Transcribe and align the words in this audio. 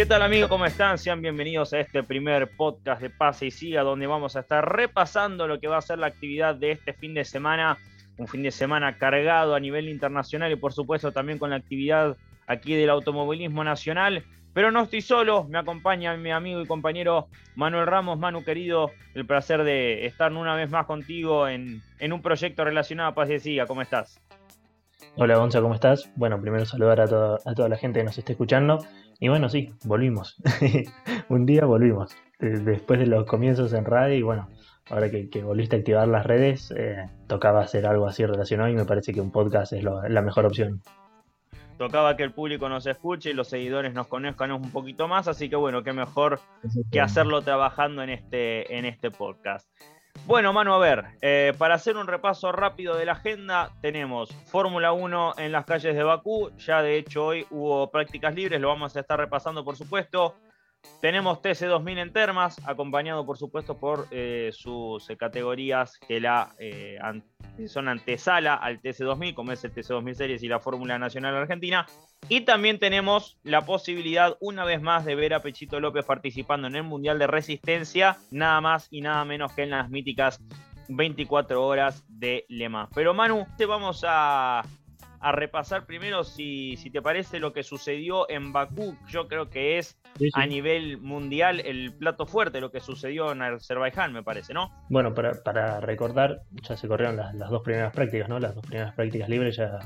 ¿Qué 0.00 0.06
tal 0.06 0.22
amigos? 0.22 0.48
¿Cómo 0.48 0.64
están? 0.64 0.96
Sean 0.96 1.20
bienvenidos 1.20 1.74
a 1.74 1.80
este 1.80 2.02
primer 2.02 2.56
podcast 2.56 3.02
de 3.02 3.10
Pase 3.10 3.44
y 3.44 3.50
Siga, 3.50 3.82
donde 3.82 4.06
vamos 4.06 4.34
a 4.34 4.40
estar 4.40 4.66
repasando 4.66 5.46
lo 5.46 5.60
que 5.60 5.68
va 5.68 5.76
a 5.76 5.82
ser 5.82 5.98
la 5.98 6.06
actividad 6.06 6.54
de 6.54 6.70
este 6.70 6.94
fin 6.94 7.12
de 7.12 7.22
semana. 7.22 7.76
Un 8.16 8.26
fin 8.26 8.42
de 8.42 8.50
semana 8.50 8.96
cargado 8.96 9.54
a 9.54 9.60
nivel 9.60 9.90
internacional 9.90 10.50
y 10.52 10.56
por 10.56 10.72
supuesto 10.72 11.12
también 11.12 11.38
con 11.38 11.50
la 11.50 11.56
actividad 11.56 12.16
aquí 12.46 12.72
del 12.76 12.88
automovilismo 12.88 13.62
nacional. 13.62 14.24
Pero 14.54 14.70
no 14.70 14.84
estoy 14.84 15.02
solo, 15.02 15.44
me 15.44 15.58
acompaña 15.58 16.16
mi 16.16 16.30
amigo 16.30 16.62
y 16.62 16.66
compañero 16.66 17.28
Manuel 17.54 17.86
Ramos. 17.86 18.18
Manu, 18.18 18.42
querido, 18.42 18.92
el 19.12 19.26
placer 19.26 19.64
de 19.64 20.06
estar 20.06 20.32
una 20.32 20.54
vez 20.54 20.70
más 20.70 20.86
contigo 20.86 21.46
en, 21.46 21.82
un 22.00 22.22
proyecto 22.22 22.64
relacionado 22.64 23.10
a 23.10 23.14
Paz 23.14 23.28
y 23.28 23.38
Siga. 23.38 23.66
¿Cómo 23.66 23.82
estás? 23.82 24.18
Hola 25.16 25.36
Gonza, 25.36 25.60
¿cómo 25.60 25.74
estás? 25.74 26.10
Bueno, 26.16 26.40
primero 26.40 26.64
saludar 26.64 27.02
a, 27.02 27.04
a 27.04 27.54
toda 27.54 27.68
la 27.68 27.76
gente 27.76 28.00
que 28.00 28.04
nos 28.04 28.16
esté 28.16 28.32
escuchando. 28.32 28.78
Y 29.20 29.28
bueno, 29.28 29.48
sí, 29.48 29.72
volvimos. 29.84 30.36
un 31.28 31.46
día 31.46 31.64
volvimos. 31.66 32.16
Después 32.38 32.98
de 32.98 33.06
los 33.06 33.26
comienzos 33.26 33.72
en 33.74 33.84
radio 33.84 34.14
y 34.16 34.22
bueno, 34.22 34.48
ahora 34.88 35.10
que, 35.10 35.42
volviste 35.42 35.76
a 35.76 35.78
activar 35.78 36.08
las 36.08 36.24
redes, 36.26 36.72
eh, 36.76 37.06
tocaba 37.26 37.60
hacer 37.60 37.86
algo 37.86 38.06
así 38.06 38.24
relacionado 38.24 38.70
y 38.70 38.74
me 38.74 38.86
parece 38.86 39.12
que 39.12 39.20
un 39.20 39.30
podcast 39.30 39.74
es 39.74 39.84
la 39.84 40.22
mejor 40.22 40.46
opción 40.46 40.82
tocaba 41.80 42.14
que 42.14 42.22
el 42.22 42.32
público 42.32 42.68
nos 42.68 42.86
escuche 42.86 43.30
y 43.30 43.32
los 43.32 43.48
seguidores 43.48 43.94
nos 43.94 44.06
conozcan 44.06 44.52
un 44.52 44.70
poquito 44.70 45.08
más, 45.08 45.28
así 45.28 45.48
que 45.48 45.56
bueno, 45.56 45.82
qué 45.82 45.94
mejor 45.94 46.38
que 46.92 47.00
hacerlo 47.00 47.40
trabajando 47.40 48.02
en 48.02 48.10
este, 48.10 48.76
en 48.76 48.84
este 48.84 49.10
podcast. 49.10 49.66
Bueno, 50.26 50.52
mano, 50.52 50.74
a 50.74 50.78
ver, 50.78 51.04
eh, 51.22 51.52
para 51.58 51.74
hacer 51.74 51.96
un 51.96 52.06
repaso 52.06 52.52
rápido 52.52 52.96
de 52.96 53.04
la 53.04 53.12
agenda, 53.12 53.72
tenemos 53.80 54.30
Fórmula 54.46 54.92
1 54.92 55.34
en 55.38 55.50
las 55.50 55.64
calles 55.64 55.96
de 55.96 56.04
Bakú, 56.04 56.50
ya 56.56 56.82
de 56.82 56.98
hecho 56.98 57.26
hoy 57.26 57.46
hubo 57.50 57.90
prácticas 57.90 58.34
libres, 58.34 58.60
lo 58.60 58.68
vamos 58.68 58.96
a 58.96 59.00
estar 59.00 59.18
repasando 59.18 59.64
por 59.64 59.76
supuesto. 59.76 60.36
Tenemos 61.00 61.40
TC2000 61.40 61.98
en 61.98 62.12
Termas, 62.12 62.60
acompañado 62.66 63.24
por 63.24 63.38
supuesto 63.38 63.78
por 63.78 64.06
eh, 64.10 64.50
sus 64.52 65.08
eh, 65.08 65.16
categorías 65.16 65.98
que 65.98 66.20
la, 66.20 66.54
eh, 66.58 66.98
son 67.68 67.88
antesala 67.88 68.54
al 68.54 68.82
TC2000, 68.82 69.34
como 69.34 69.52
es 69.52 69.64
el 69.64 69.72
TC2000 69.72 70.14
Series 70.14 70.42
y 70.42 70.48
la 70.48 70.60
Fórmula 70.60 70.98
Nacional 70.98 71.36
Argentina. 71.36 71.86
Y 72.28 72.42
también 72.42 72.78
tenemos 72.78 73.38
la 73.44 73.62
posibilidad 73.62 74.36
una 74.40 74.64
vez 74.64 74.82
más 74.82 75.06
de 75.06 75.14
ver 75.14 75.32
a 75.32 75.40
Pechito 75.40 75.80
López 75.80 76.04
participando 76.04 76.68
en 76.68 76.76
el 76.76 76.82
Mundial 76.82 77.18
de 77.18 77.26
Resistencia, 77.26 78.18
nada 78.30 78.60
más 78.60 78.88
y 78.90 79.00
nada 79.00 79.24
menos 79.24 79.52
que 79.52 79.62
en 79.62 79.70
las 79.70 79.88
míticas 79.88 80.38
24 80.88 81.64
horas 81.64 82.04
de 82.08 82.44
Le 82.48 82.68
Mans. 82.68 82.90
Pero 82.94 83.14
Manu, 83.14 83.46
te 83.56 83.64
vamos 83.64 84.04
a 84.06 84.62
a 85.20 85.32
repasar 85.32 85.84
primero, 85.84 86.24
si, 86.24 86.76
si, 86.78 86.90
te 86.90 87.02
parece, 87.02 87.38
lo 87.38 87.52
que 87.52 87.62
sucedió 87.62 88.28
en 88.30 88.52
Bakú. 88.52 88.96
Yo 89.06 89.28
creo 89.28 89.50
que 89.50 89.78
es 89.78 89.98
a 90.32 90.46
nivel 90.46 90.98
mundial 90.98 91.60
el 91.60 91.92
plato 91.92 92.26
fuerte, 92.26 92.60
lo 92.60 92.70
que 92.70 92.80
sucedió 92.80 93.30
en 93.32 93.42
Azerbaiyán, 93.42 94.12
me 94.12 94.22
parece, 94.22 94.54
¿no? 94.54 94.70
Bueno, 94.88 95.14
para, 95.14 95.42
para 95.42 95.80
recordar, 95.80 96.42
ya 96.62 96.76
se 96.76 96.88
corrieron 96.88 97.16
las, 97.16 97.50
dos 97.50 97.62
primeras 97.62 97.92
prácticas, 97.92 98.28
¿no? 98.28 98.40
Las 98.40 98.54
dos 98.54 98.66
primeras 98.66 98.94
prácticas 98.94 99.28
libres 99.28 99.56
ya, 99.56 99.78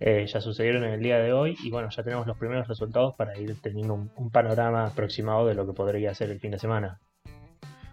eh, 0.00 0.26
ya 0.26 0.40
sucedieron 0.40 0.84
en 0.84 0.94
el 0.94 1.02
día 1.02 1.18
de 1.18 1.34
hoy 1.34 1.56
y 1.62 1.70
bueno, 1.70 1.90
ya 1.90 2.02
tenemos 2.02 2.26
los 2.26 2.38
primeros 2.38 2.66
resultados 2.66 3.14
para 3.14 3.38
ir 3.38 3.60
teniendo 3.60 3.92
un, 3.92 4.10
un 4.16 4.30
panorama 4.30 4.86
aproximado 4.86 5.46
de 5.46 5.54
lo 5.54 5.66
que 5.66 5.74
podría 5.74 6.14
ser 6.14 6.30
el 6.30 6.40
fin 6.40 6.50
de 6.50 6.58
semana. 6.58 6.98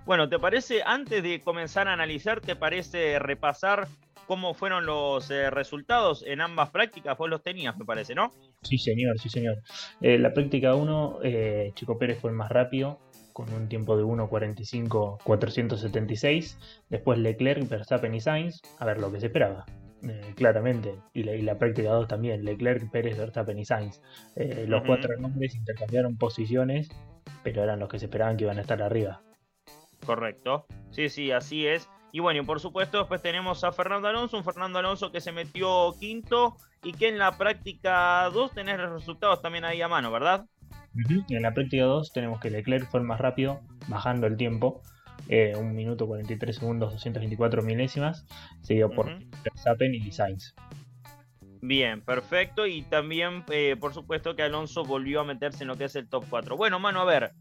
Bueno, 0.05 0.27
¿te 0.27 0.39
parece, 0.39 0.81
antes 0.83 1.21
de 1.21 1.39
comenzar 1.41 1.87
a 1.87 1.93
analizar, 1.93 2.41
te 2.41 2.55
parece 2.55 3.19
repasar 3.19 3.87
cómo 4.29 4.53
fueron 4.53 4.85
los 4.85 5.29
eh, 5.31 5.49
resultados 5.49 6.23
en 6.23 6.41
ambas 6.41 6.69
prácticas. 6.69 7.17
Vos 7.17 7.27
los 7.27 7.41
tenías, 7.41 7.75
me 7.79 7.83
parece, 7.83 8.13
¿no? 8.13 8.31
Sí, 8.61 8.77
señor, 8.77 9.17
sí, 9.17 9.27
señor. 9.27 9.57
Eh, 10.01 10.19
la 10.19 10.35
práctica 10.35 10.75
1, 10.75 11.21
eh, 11.23 11.71
Chico 11.73 11.97
Pérez 11.97 12.19
fue 12.19 12.29
el 12.29 12.35
más 12.35 12.51
rápido, 12.51 12.99
con 13.33 13.51
un 13.51 13.67
tiempo 13.67 13.97
de 13.97 14.03
1.45.476. 14.03 16.59
Después 16.89 17.17
Leclerc, 17.17 17.67
Verstappen 17.67 18.13
y 18.13 18.21
Sainz. 18.21 18.61
A 18.77 18.85
ver, 18.85 18.99
lo 18.99 19.11
que 19.11 19.19
se 19.19 19.25
esperaba. 19.25 19.65
claramente, 20.35 20.93
y 21.11 21.23
la, 21.23 21.57
práctica 21.57 21.89
2 21.89 22.07
también, 22.07 22.45
Leclerc, 22.45 22.91
Pérez, 22.91 23.17
Verstappen 23.17 23.57
y 23.57 23.65
Sainz. 23.65 23.99
los 24.35 24.83
cuatro 24.85 25.17
nombres 25.17 25.55
intercambiaron 25.55 26.17
posiciones, 26.17 26.87
pero 27.43 27.63
eran 27.63 27.79
los 27.79 27.89
que 27.89 27.97
se 27.97 28.05
esperaban 28.05 28.37
que 28.37 28.43
iban 28.43 28.59
a 28.59 28.61
estar 28.61 28.83
arriba. 28.83 29.23
Correcto, 30.05 30.67
sí, 30.91 31.09
sí, 31.09 31.31
así 31.31 31.65
es. 31.65 31.89
Y 32.11 32.19
bueno, 32.19 32.41
y 32.41 32.45
por 32.45 32.59
supuesto 32.59 32.97
después 32.99 33.21
tenemos 33.21 33.63
a 33.63 33.71
Fernando 33.71 34.07
Alonso, 34.07 34.37
un 34.37 34.43
Fernando 34.43 34.79
Alonso 34.79 35.11
que 35.11 35.21
se 35.21 35.31
metió 35.31 35.93
quinto 35.99 36.55
y 36.83 36.93
que 36.93 37.09
en 37.09 37.17
la 37.17 37.37
práctica 37.37 38.29
2 38.31 38.51
tenés 38.53 38.77
los 38.77 38.91
resultados 38.91 39.41
también 39.41 39.65
ahí 39.65 39.81
a 39.81 39.87
mano, 39.87 40.11
¿verdad? 40.11 40.45
En 41.29 41.41
la 41.41 41.53
práctica 41.53 41.83
2 41.83 42.11
tenemos 42.11 42.39
que 42.39 42.49
Leclerc 42.49 42.89
fue 42.89 42.99
el 42.99 43.05
más 43.05 43.19
rápido, 43.19 43.61
bajando 43.87 44.27
el 44.27 44.37
tiempo, 44.37 44.81
eh, 45.27 45.53
1 45.55 45.73
minuto 45.73 46.07
43 46.07 46.55
segundos 46.55 46.91
224 46.93 47.61
milésimas, 47.61 48.25
seguido 48.61 48.89
por 48.89 49.07
Verstappen 49.43 49.93
y 49.93 50.11
Sainz. 50.11 50.55
Bien, 51.61 52.01
perfecto. 52.01 52.65
Y 52.65 52.83
también, 52.83 53.43
eh, 53.51 53.75
por 53.79 53.93
supuesto, 53.93 54.35
que 54.35 54.43
Alonso 54.43 54.83
volvió 54.83 55.21
a 55.21 55.25
meterse 55.25 55.63
en 55.63 55.67
lo 55.67 55.77
que 55.77 55.85
es 55.85 55.95
el 55.95 56.07
top 56.07 56.25
4. 56.29 56.55
Bueno, 56.55 56.79
mano, 56.79 57.01
a 57.01 57.05
ver. 57.05 57.33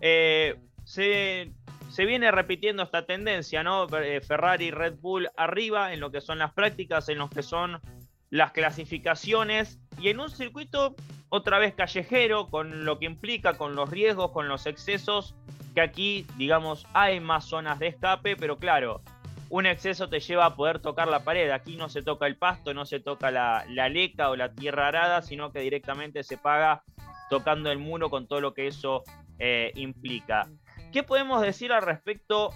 Eh, 0.00 0.56
se 0.84 1.52
se 1.92 2.06
viene 2.06 2.30
repitiendo 2.30 2.82
esta 2.82 3.04
tendencia, 3.04 3.62
¿no? 3.62 3.86
Eh, 3.98 4.22
Ferrari 4.22 4.70
Red 4.70 4.94
Bull 4.98 5.28
arriba 5.36 5.92
en 5.92 6.00
lo 6.00 6.10
que 6.10 6.22
son 6.22 6.38
las 6.38 6.50
prácticas, 6.54 7.10
en 7.10 7.18
lo 7.18 7.28
que 7.28 7.42
son 7.42 7.82
las 8.30 8.52
clasificaciones 8.52 9.78
y 10.00 10.08
en 10.08 10.18
un 10.18 10.30
circuito 10.30 10.96
otra 11.28 11.58
vez 11.58 11.74
callejero, 11.74 12.48
con 12.48 12.86
lo 12.86 12.98
que 12.98 13.04
implica, 13.04 13.58
con 13.58 13.74
los 13.74 13.90
riesgos, 13.90 14.30
con 14.30 14.48
los 14.48 14.64
excesos, 14.64 15.34
que 15.74 15.82
aquí, 15.82 16.26
digamos, 16.38 16.86
hay 16.94 17.20
más 17.20 17.44
zonas 17.44 17.78
de 17.78 17.88
escape, 17.88 18.36
pero 18.36 18.56
claro, 18.56 19.02
un 19.50 19.66
exceso 19.66 20.08
te 20.08 20.20
lleva 20.20 20.46
a 20.46 20.56
poder 20.56 20.78
tocar 20.78 21.08
la 21.08 21.24
pared. 21.24 21.50
Aquí 21.50 21.76
no 21.76 21.90
se 21.90 22.00
toca 22.00 22.26
el 22.26 22.38
pasto, 22.38 22.72
no 22.72 22.86
se 22.86 23.00
toca 23.00 23.30
la, 23.30 23.66
leca 23.66 24.30
o 24.30 24.36
la 24.36 24.54
tierra 24.54 24.88
arada, 24.88 25.20
sino 25.20 25.52
que 25.52 25.60
directamente 25.60 26.22
se 26.22 26.38
paga 26.38 26.84
tocando 27.28 27.70
el 27.70 27.78
muro 27.78 28.08
con 28.08 28.26
todo 28.26 28.40
lo 28.40 28.54
que 28.54 28.66
eso 28.66 29.02
eh, 29.38 29.72
implica. 29.74 30.48
¿Qué 30.92 31.02
podemos 31.02 31.40
decir 31.40 31.72
al 31.72 31.80
respecto 31.80 32.50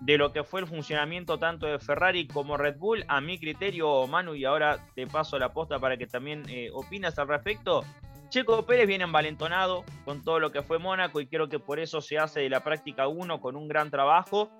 de 0.00 0.18
lo 0.18 0.32
que 0.32 0.42
fue 0.42 0.60
el 0.60 0.66
funcionamiento 0.66 1.38
tanto 1.38 1.66
de 1.66 1.78
Ferrari 1.78 2.26
como 2.26 2.56
Red 2.56 2.76
Bull? 2.76 3.04
A 3.06 3.20
mi 3.20 3.38
criterio, 3.38 4.04
Manu, 4.08 4.34
y 4.34 4.44
ahora 4.44 4.84
te 4.96 5.06
paso 5.06 5.38
la 5.38 5.52
posta 5.52 5.78
para 5.78 5.96
que 5.96 6.08
también 6.08 6.42
eh, 6.48 6.70
opinas 6.72 7.16
al 7.20 7.28
respecto. 7.28 7.84
Checo 8.30 8.66
Pérez 8.66 8.88
viene 8.88 9.04
envalentonado 9.04 9.84
con 10.04 10.24
todo 10.24 10.40
lo 10.40 10.50
que 10.50 10.62
fue 10.62 10.80
Mónaco 10.80 11.20
y 11.20 11.28
creo 11.28 11.48
que 11.48 11.60
por 11.60 11.78
eso 11.78 12.00
se 12.00 12.18
hace 12.18 12.40
de 12.40 12.50
la 12.50 12.64
práctica 12.64 13.06
1 13.06 13.40
con 13.40 13.54
un 13.54 13.68
gran 13.68 13.92
trabajo. 13.92 14.50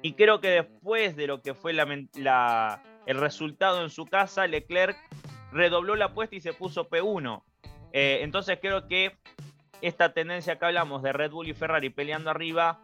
Y 0.00 0.12
creo 0.12 0.40
que 0.40 0.50
después 0.50 1.16
de 1.16 1.26
lo 1.26 1.42
que 1.42 1.54
fue 1.54 1.72
el 1.72 3.16
resultado 3.18 3.82
en 3.82 3.90
su 3.90 4.04
casa, 4.04 4.46
Leclerc 4.46 4.96
redobló 5.50 5.96
la 5.96 6.04
apuesta 6.04 6.36
y 6.36 6.40
se 6.40 6.52
puso 6.52 6.88
P1. 6.88 7.42
Eh, 7.92 8.20
entonces 8.22 8.58
creo 8.60 8.86
que 8.86 9.16
esta 9.82 10.12
tendencia 10.12 10.58
que 10.58 10.64
hablamos 10.64 11.02
de 11.02 11.12
Red 11.12 11.30
Bull 11.30 11.48
y 11.48 11.54
Ferrari 11.54 11.90
peleando 11.90 12.30
arriba, 12.30 12.80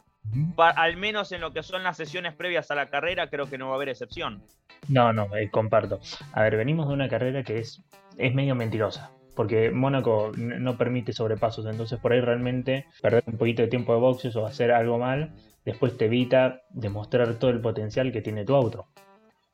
al 0.57 0.97
menos 0.97 1.33
en 1.33 1.41
lo 1.41 1.53
que 1.53 1.63
son 1.63 1.83
las 1.83 1.97
sesiones 1.97 2.35
previas 2.35 2.71
a 2.71 2.75
la 2.75 2.89
carrera, 2.91 3.29
creo 3.29 3.49
que 3.49 3.59
no 3.59 3.67
va 3.67 3.73
a 3.73 3.77
haber 3.77 3.89
excepción. 3.89 4.43
No, 4.89 5.13
no, 5.13 5.35
eh, 5.37 5.51
comparto. 5.51 6.01
A 6.33 6.43
ver, 6.43 6.57
venimos 6.57 6.89
de 6.89 6.95
una 6.95 7.09
carrera 7.09 7.43
que 7.43 7.59
es, 7.59 7.83
es 8.19 8.35
medio 8.35 8.55
mentirosa. 8.55 9.11
Porque 9.35 9.71
Mónaco 9.71 10.31
no 10.37 10.77
permite 10.77 11.15
sobrepasos, 11.15 11.65
entonces 11.65 11.99
por 11.99 12.13
ahí 12.13 12.21
realmente 12.21 12.85
perder 13.01 13.25
un 13.27 13.39
poquito 13.39 13.63
de 13.63 13.69
tiempo 13.69 13.95
de 13.95 14.01
boxes 14.01 14.37
o 14.37 14.45
hacer 14.45 14.71
algo 14.73 14.99
mal, 14.99 15.33
después 15.65 15.97
te 15.97 16.05
evita 16.05 16.61
demostrar 16.69 17.35
todo 17.39 17.51
el 17.51 17.63
potencial 17.63 18.13
que 18.13 18.21
tiene 18.21 18.45
tu 18.45 18.55
auto. 18.55 18.89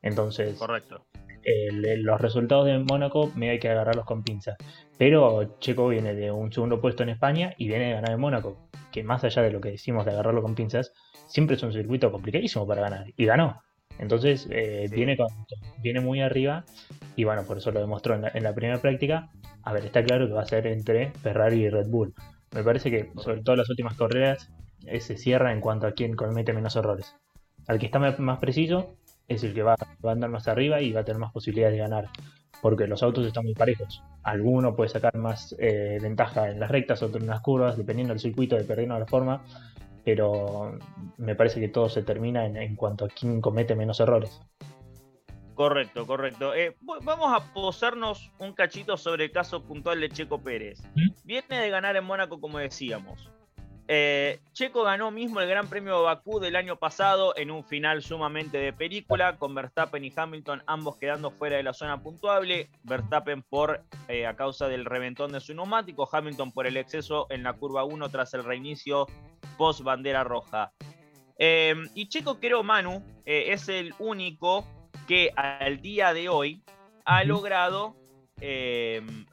Entonces, 0.01 0.57
correcto 0.57 1.05
los 1.71 2.21
resultados 2.21 2.65
de 2.65 2.79
Mónaco 2.79 3.31
me 3.35 3.49
hay 3.49 3.59
que 3.59 3.69
agarrarlos 3.69 4.05
con 4.05 4.23
pinzas. 4.23 4.57
Pero 4.97 5.57
Checo 5.59 5.87
viene 5.87 6.13
de 6.13 6.31
un 6.31 6.51
segundo 6.51 6.81
puesto 6.81 7.03
en 7.03 7.09
España 7.09 7.53
y 7.57 7.67
viene 7.67 7.87
de 7.87 7.93
ganar 7.93 8.11
en 8.11 8.19
Mónaco, 8.19 8.69
que 8.91 9.03
más 9.03 9.23
allá 9.23 9.41
de 9.41 9.51
lo 9.51 9.61
que 9.61 9.71
decimos 9.71 10.05
de 10.05 10.11
agarrarlo 10.11 10.41
con 10.41 10.55
pinzas, 10.55 10.93
siempre 11.27 11.55
es 11.55 11.63
un 11.63 11.73
circuito 11.73 12.11
complicadísimo 12.11 12.67
para 12.67 12.81
ganar. 12.81 13.05
Y 13.15 13.25
ganó. 13.25 13.61
Entonces 13.99 14.47
eh, 14.49 14.87
viene, 14.91 15.17
viene 15.81 15.99
muy 15.99 16.21
arriba 16.21 16.63
y 17.15 17.25
bueno, 17.25 17.43
por 17.43 17.57
eso 17.57 17.71
lo 17.71 17.81
demostró 17.81 18.15
en 18.15 18.43
la, 18.43 18.53
primera 18.53 18.79
práctica. 18.79 19.29
A 19.63 19.73
ver, 19.73 19.85
está 19.85 20.03
claro 20.03 20.27
que 20.27 20.33
va 20.33 20.41
a 20.41 20.45
ser 20.45 20.67
entre 20.67 21.11
Ferrari 21.11 21.63
y 21.63 21.69
Red 21.69 21.87
Bull. 21.87 22.13
Me 22.55 22.63
parece 22.63 22.89
que 22.89 23.11
sobre 23.17 23.41
todo 23.41 23.57
las 23.57 23.69
últimas 23.69 23.97
carreras 23.97 24.49
eh, 24.85 25.01
se 25.01 25.17
cierra 25.17 25.51
en 25.51 25.59
cuanto 25.59 25.85
a 25.85 25.91
quién 25.91 26.15
comete 26.15 26.53
menos 26.53 26.77
errores. 26.77 27.13
Al 27.67 27.77
que 27.77 27.87
está 27.87 27.99
más 27.99 28.39
preciso 28.39 28.95
es 29.29 29.43
el 29.43 29.53
que 29.53 29.63
va, 29.63 29.73
a 29.73 30.11
andar 30.11 30.29
más 30.29 30.47
arriba 30.47 30.81
y 30.81 30.91
va 30.91 31.01
a 31.01 31.05
tener 31.05 31.19
más 31.19 31.31
posibilidades 31.31 31.75
de 31.75 31.79
ganar. 31.79 32.09
Porque 32.61 32.87
los 32.87 33.03
autos 33.03 33.25
están 33.25 33.45
muy 33.45 33.53
parejos. 33.53 34.03
Alguno 34.23 34.75
puede 34.75 34.89
sacar 34.89 35.15
más 35.15 35.55
eh, 35.59 35.97
ventaja 36.01 36.49
en 36.49 36.59
las 36.59 36.69
rectas, 36.69 37.01
otro 37.01 37.21
en 37.21 37.27
las 37.27 37.39
curvas, 37.39 37.77
dependiendo 37.77 38.13
del 38.13 38.19
circuito, 38.19 38.57
dependiendo 38.57 38.95
de 38.95 39.01
la 39.01 39.05
forma. 39.05 39.43
Pero 40.03 40.77
me 41.17 41.35
parece 41.35 41.61
que 41.61 41.69
todo 41.69 41.87
se 41.87 42.03
termina 42.03 42.45
en, 42.45 42.75
cuanto 42.75 43.05
a 43.05 43.07
quién 43.07 43.39
comete 43.39 43.75
menos 43.75 43.99
errores. 44.01 44.41
Correcto, 45.53 46.05
correcto. 46.05 46.53
Eh, 46.53 46.75
vamos 46.81 47.33
a 47.33 47.53
posarnos 47.53 48.31
un 48.39 48.53
cachito 48.53 48.97
sobre 48.97 49.25
el 49.25 49.31
caso 49.31 49.63
puntual 49.63 50.01
de 50.01 50.09
Checo 50.09 50.41
Pérez. 50.41 50.81
¿Mm? 50.95 51.09
Viene 51.23 51.59
de 51.61 51.69
ganar 51.69 51.95
en 51.95 52.03
Mónaco, 52.03 52.41
como 52.41 52.57
decíamos. 52.57 53.29
Eh, 53.91 54.39
Checo 54.53 54.83
ganó 54.83 55.09
mismo 55.09 55.41
el 55.41 55.49
Gran 55.49 55.67
Premio 55.67 55.97
de 55.97 56.03
Bakú 56.03 56.39
del 56.39 56.55
año 56.55 56.75
pasado 56.75 57.35
en 57.35 57.49
un 57.49 57.63
final 57.63 58.03
sumamente 58.03 58.59
de 58.59 58.71
película, 58.71 59.37
con 59.37 59.55
Verstappen 59.55 60.05
y 60.05 60.13
Hamilton 60.15 60.61
ambos 60.67 60.97
quedando 60.97 61.31
fuera 61.31 61.57
de 61.57 61.63
la 61.63 61.73
zona 61.73 61.99
puntuable. 61.99 62.69
Verstappen 62.83 63.41
por 63.41 63.81
eh, 64.07 64.27
a 64.27 64.35
causa 64.35 64.67
del 64.67 64.85
reventón 64.85 65.31
de 65.31 65.39
su 65.39 65.55
neumático, 65.55 66.07
Hamilton 66.11 66.51
por 66.51 66.67
el 66.67 66.77
exceso 66.77 67.25
en 67.31 67.41
la 67.41 67.53
curva 67.53 67.83
1 67.83 68.09
tras 68.09 68.31
el 68.35 68.43
reinicio 68.43 69.07
post 69.57 69.81
bandera 69.81 70.23
roja. 70.23 70.71
Eh, 71.39 71.73
y 71.95 72.09
Checo 72.09 72.39
creo, 72.39 72.61
Manu, 72.61 73.03
es 73.25 73.69
el 73.69 73.95
único 73.97 74.67
que 75.07 75.31
al 75.35 75.81
día 75.81 76.13
de 76.13 76.29
hoy 76.29 76.61
ha 77.05 77.23
logrado 77.23 77.95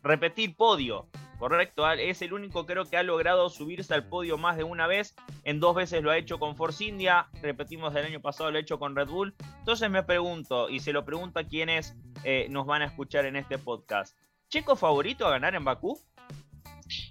repetir 0.03 0.57
podio 0.57 1.09
correcto. 1.39 1.91
Es 1.91 2.23
el 2.23 2.33
único 2.33 2.67
creo 2.67 2.85
que 2.85 2.97
ha 2.97 3.03
logrado 3.03 3.49
subirse 3.49 3.95
al 3.95 4.09
podio 4.09 4.39
más 4.39 4.57
de 4.57 4.65
una 4.65 4.87
vez. 4.87 5.15
En 5.45 5.61
dos 5.61 5.75
veces 5.75 6.03
lo 6.03 6.11
ha 6.11 6.19
hecho 6.19 6.39
con 6.39 6.57
Force 6.57 6.85
India. 6.85 7.29
Repetimos 7.43 7.95
el 7.95 8.05
año 8.05 8.21
pasado 8.21 8.51
lo 8.51 8.59
ha 8.59 8.61
hecho 8.61 8.79
con 8.79 8.97
Red 8.97 9.09
Bull. 9.09 9.35
Entonces 9.59 9.91
me 9.91 10.03
pregunto, 10.03 10.69
y 10.69 10.81
se 10.81 10.93
lo 10.93 11.05
pregunto 11.05 11.41
a 11.41 11.45
quienes 11.45 11.97
eh, 12.25 12.47
nos 12.51 12.67
van 12.67 12.83
a 12.83 12.87
escuchar 12.87 13.27
en 13.27 13.37
este 13.37 13.59
podcast. 13.59 14.17
¿Checo 14.49 14.77
favorito 14.77 15.27
a 15.27 15.31
ganar 15.31 15.55
en 15.55 15.65
Bakú? 15.65 15.99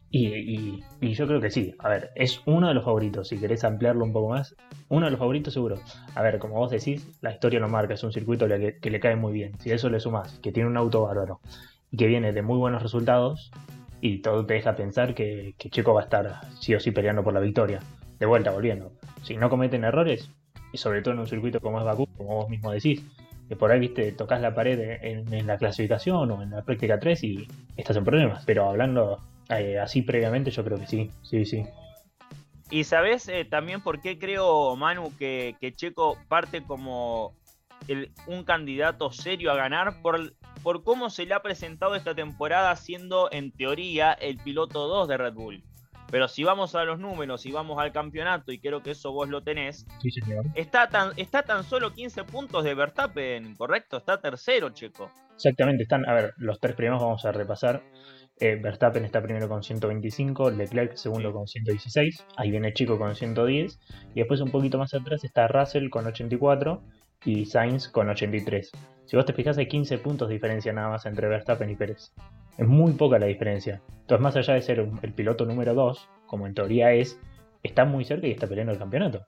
Y, 0.09 0.81
yo 1.01 1.27
creo 1.27 1.41
que 1.41 1.51
sí. 1.51 1.75
A 1.79 1.89
ver, 1.89 2.11
es 2.15 2.41
uno 2.45 2.69
de 2.69 2.73
los 2.73 2.85
favoritos. 2.85 3.27
Si 3.27 3.37
querés 3.37 3.65
ampliarlo 3.65 4.05
un 4.05 4.13
poco 4.13 4.29
más, 4.29 4.55
uno 4.87 5.05
de 5.05 5.11
los 5.11 5.19
favoritos 5.19 5.53
seguro. 5.53 5.77
A 6.15 6.21
ver, 6.21 6.39
como 6.39 6.55
vos 6.55 6.71
decís, 6.71 7.05
la 7.21 7.33
historia 7.33 7.59
lo 7.59 7.67
marca. 7.67 7.95
Es 7.95 8.03
un 8.03 8.13
circuito 8.13 8.47
que, 8.47 8.77
que 8.81 8.89
le 8.89 8.99
cae 9.01 9.17
muy 9.17 9.33
bien. 9.33 9.59
Si 9.59 9.71
a 9.71 9.75
eso 9.75 9.89
le 9.89 9.99
sumás, 9.99 10.39
que 10.39 10.53
tiene 10.53 10.69
un 10.69 10.77
auto 10.77 11.01
bárbaro 11.01 11.41
y 11.91 11.97
que 11.97 12.07
viene 12.07 12.31
de 12.31 12.41
muy 12.41 12.57
buenos 12.57 12.81
resultados, 12.81 13.51
y 14.05 14.19
todo 14.19 14.45
te 14.45 14.53
deja 14.53 14.75
pensar 14.75 15.15
que, 15.15 15.55
Checo 15.57 15.95
va 15.95 16.01
a 16.01 16.03
estar 16.03 16.41
sí 16.59 16.75
o 16.75 16.79
sí 16.79 16.91
peleando 16.91 17.23
por 17.23 17.33
la 17.33 17.39
victoria. 17.39 17.79
De 18.19 18.27
vuelta, 18.27 18.51
volviendo. 18.51 18.91
Si 19.23 19.35
no 19.35 19.49
cometen 19.49 19.83
errores, 19.83 20.29
y 20.71 20.77
sobre 20.77 21.01
todo 21.01 21.15
en 21.15 21.21
un 21.21 21.27
circuito 21.27 21.59
como 21.59 21.79
es 21.79 21.85
Bakú, 21.85 22.07
como 22.15 22.35
vos 22.35 22.49
mismo 22.49 22.71
decís, 22.71 23.01
que 23.49 23.55
por 23.55 23.71
ahí, 23.71 23.79
viste, 23.79 24.11
tocas 24.11 24.41
la 24.41 24.53
pared 24.53 24.99
en, 25.01 25.47
la 25.47 25.57
clasificación 25.57 26.29
o 26.29 26.43
en 26.43 26.51
la 26.51 26.61
práctica 26.61 26.99
3 26.99 27.23
y 27.23 27.47
estás 27.77 27.97
en 27.97 28.03
problemas. 28.03 28.45
Pero 28.45 28.69
hablando 28.69 29.19
eh, 29.49 29.79
así 29.79 30.03
previamente, 30.03 30.51
yo 30.51 30.63
creo 30.63 30.77
que 30.77 30.85
sí, 30.85 31.09
sí, 31.23 31.43
sí. 31.43 31.65
Y 32.69 32.83
sabes 32.83 33.27
eh, 33.27 33.43
también 33.45 33.81
por 33.81 34.01
qué 34.01 34.19
creo, 34.19 34.75
Manu, 34.75 35.11
que, 35.17 35.55
Checo 35.75 36.17
parte 36.27 36.61
como 36.61 37.33
un 38.27 38.43
candidato 38.43 39.11
serio 39.11 39.51
a 39.51 39.55
ganar 39.55 40.01
por 40.01 40.33
por 40.65 40.83
cómo 40.83 41.11
se 41.11 41.27
le 41.27 41.35
ha 41.35 41.43
presentado 41.43 41.93
esta 41.93 42.15
temporada 42.15 42.75
siendo 42.75 43.29
en 43.31 43.51
teoría 43.51 44.13
el 44.13 44.37
piloto 44.37 44.87
2 44.87 45.07
de 45.07 45.17
Red 45.17 45.33
Bull. 45.33 45.63
Pero 46.09 46.27
si 46.27 46.43
vamos 46.43 46.73
a 46.73 46.83
los 46.85 46.99
números 46.99 47.45
y 47.45 47.51
vamos 47.51 47.77
al 47.77 47.91
campeonato, 47.91 48.51
y 48.51 48.57
creo 48.57 48.81
que 48.81 48.91
eso 48.91 49.11
vos 49.11 49.29
lo 49.29 49.43
tenés, 49.43 49.85
Está, 50.55 50.89
tan, 50.89 51.11
está 51.17 51.43
tan 51.43 51.63
solo 51.63 51.93
15 51.93 52.23
puntos 52.23 52.63
de 52.63 52.73
Verstappen, 52.73 53.55
¿correcto? 53.55 53.97
Está 53.97 54.19
tercero, 54.19 54.71
Checo. 54.71 55.11
Exactamente, 55.35 55.83
están, 55.83 56.09
a 56.09 56.13
ver, 56.15 56.33
los 56.37 56.59
tres 56.59 56.75
primeros 56.75 56.99
vamos 56.99 57.23
a 57.25 57.31
repasar. 57.31 57.83
Eh, 58.39 58.55
Verstappen 58.55 59.05
está 59.05 59.21
primero 59.21 59.47
con 59.47 59.61
125, 59.61 60.49
Leclerc 60.49 60.95
segundo 60.95 61.31
con 61.31 61.45
116, 61.45 62.25
ahí 62.37 62.49
viene 62.49 62.73
Chico 62.73 62.97
con 62.97 63.15
110, 63.15 63.79
y 64.15 64.19
después 64.19 64.41
un 64.41 64.49
poquito 64.49 64.79
más 64.79 64.95
atrás 64.95 65.23
está 65.23 65.47
Russell 65.47 65.89
con 65.89 66.07
84 66.07 66.81
y 67.25 67.45
Sainz 67.45 67.89
con 67.89 68.09
83. 68.09 68.71
Si 69.05 69.15
vos 69.15 69.25
te 69.25 69.33
fijas, 69.33 69.57
hay 69.57 69.67
15 69.67 69.97
puntos 69.97 70.27
de 70.27 70.35
diferencia 70.35 70.71
nada 70.73 70.89
más 70.89 71.05
entre 71.05 71.27
Verstappen 71.27 71.69
y 71.69 71.75
Pérez. 71.75 72.13
Es 72.57 72.67
muy 72.67 72.93
poca 72.93 73.19
la 73.19 73.25
diferencia. 73.25 73.81
Entonces, 74.01 74.21
más 74.21 74.35
allá 74.35 74.53
de 74.53 74.61
ser 74.61 74.87
el 75.01 75.13
piloto 75.13 75.45
número 75.45 75.73
2, 75.73 76.09
como 76.27 76.47
en 76.47 76.53
teoría 76.53 76.93
es, 76.93 77.19
está 77.63 77.85
muy 77.85 78.05
cerca 78.05 78.27
y 78.27 78.31
está 78.31 78.47
peleando 78.47 78.73
el 78.73 78.79
campeonato. 78.79 79.25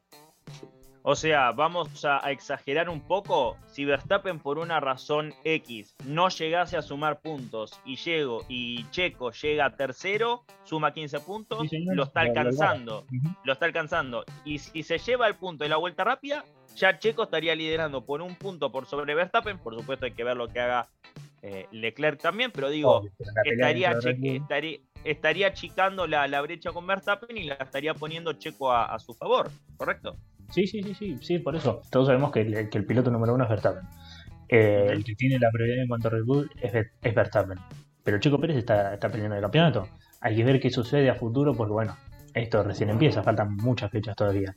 O 1.09 1.15
sea, 1.15 1.53
vamos 1.53 2.03
a, 2.03 2.17
exagerar 2.31 2.89
un 2.89 2.99
poco. 2.99 3.55
Si 3.67 3.85
Verstappen 3.85 4.39
por 4.39 4.57
una 4.57 4.81
razón 4.81 5.33
X 5.45 5.95
no 6.03 6.27
llegase 6.27 6.75
a 6.75 6.81
sumar 6.81 7.21
puntos 7.21 7.79
y 7.85 7.95
llego 7.95 8.43
y 8.49 8.83
Checo 8.89 9.31
llega 9.31 9.73
tercero, 9.77 10.43
suma 10.65 10.91
15 10.91 11.21
puntos, 11.21 11.67
lo 11.71 12.03
está 12.03 12.19
alcanzando. 12.19 13.05
Lo 13.45 13.53
está 13.53 13.65
alcanzando. 13.65 14.25
Y 14.43 14.59
si 14.59 14.83
se 14.83 14.97
lleva 14.97 15.29
el 15.29 15.35
punto 15.35 15.63
de 15.63 15.69
la 15.69 15.77
vuelta 15.77 16.03
rápida, 16.03 16.43
ya 16.77 16.99
Checo 16.99 17.23
estaría 17.23 17.55
liderando 17.55 18.05
por 18.05 18.21
un 18.21 18.35
punto 18.35 18.71
por 18.71 18.85
sobre 18.85 19.15
Verstappen. 19.15 19.57
Por 19.57 19.75
supuesto, 19.75 20.05
hay 20.05 20.11
que 20.11 20.23
ver 20.23 20.37
lo 20.37 20.47
que 20.47 20.59
haga 20.59 20.87
eh, 21.41 21.67
Leclerc 21.71 22.21
también, 22.21 22.51
pero 22.51 22.69
digo, 22.69 23.03
estaría, 23.43 23.97
estaría, 25.03 25.47
achicando 25.47 26.07
la, 26.07 26.41
brecha 26.41 26.71
con 26.71 26.87
Verstappen 26.87 27.35
y 27.37 27.43
la 27.43 27.55
estaría 27.55 27.93
poniendo 27.93 28.33
Checo 28.33 28.71
a, 28.71 28.97
su 28.99 29.13
favor, 29.13 29.49
¿correcto? 29.75 30.15
Sí, 30.51 30.65
sí, 30.65 30.81
sí, 30.81 30.93
sí, 30.93 31.17
sí, 31.21 31.39
por 31.39 31.55
eso. 31.55 31.81
Todos 31.91 32.07
sabemos 32.07 32.31
que 32.31 32.41
el, 32.41 32.85
piloto 32.85 33.11
número 33.11 33.33
uno 33.33 33.43
es 33.43 33.49
Verstappen. 33.49 33.83
Eh, 34.49 34.87
el 34.89 35.03
que 35.03 35.15
tiene 35.15 35.37
la 35.39 35.51
prioridad 35.51 35.81
en 35.81 35.87
cuanto 35.89 36.07
a 36.07 36.11
Red 36.11 36.23
Bull 36.23 36.49
es, 36.61 37.15
Verstappen. 37.15 37.59
Pero 38.03 38.19
Checo 38.19 38.39
Pérez 38.39 38.57
está, 38.57 38.93
está 38.93 39.09
peleando 39.09 39.35
el 39.35 39.41
campeonato. 39.41 39.89
Hay 40.21 40.35
que 40.35 40.43
ver 40.43 40.59
qué 40.59 40.69
sucede 40.69 41.09
a 41.09 41.15
futuro, 41.15 41.53
porque 41.53 41.73
bueno, 41.73 41.97
esto 42.33 42.63
recién 42.63 42.89
empieza, 42.89 43.23
faltan 43.23 43.55
muchas 43.57 43.91
fechas 43.91 44.15
todavía 44.15 44.55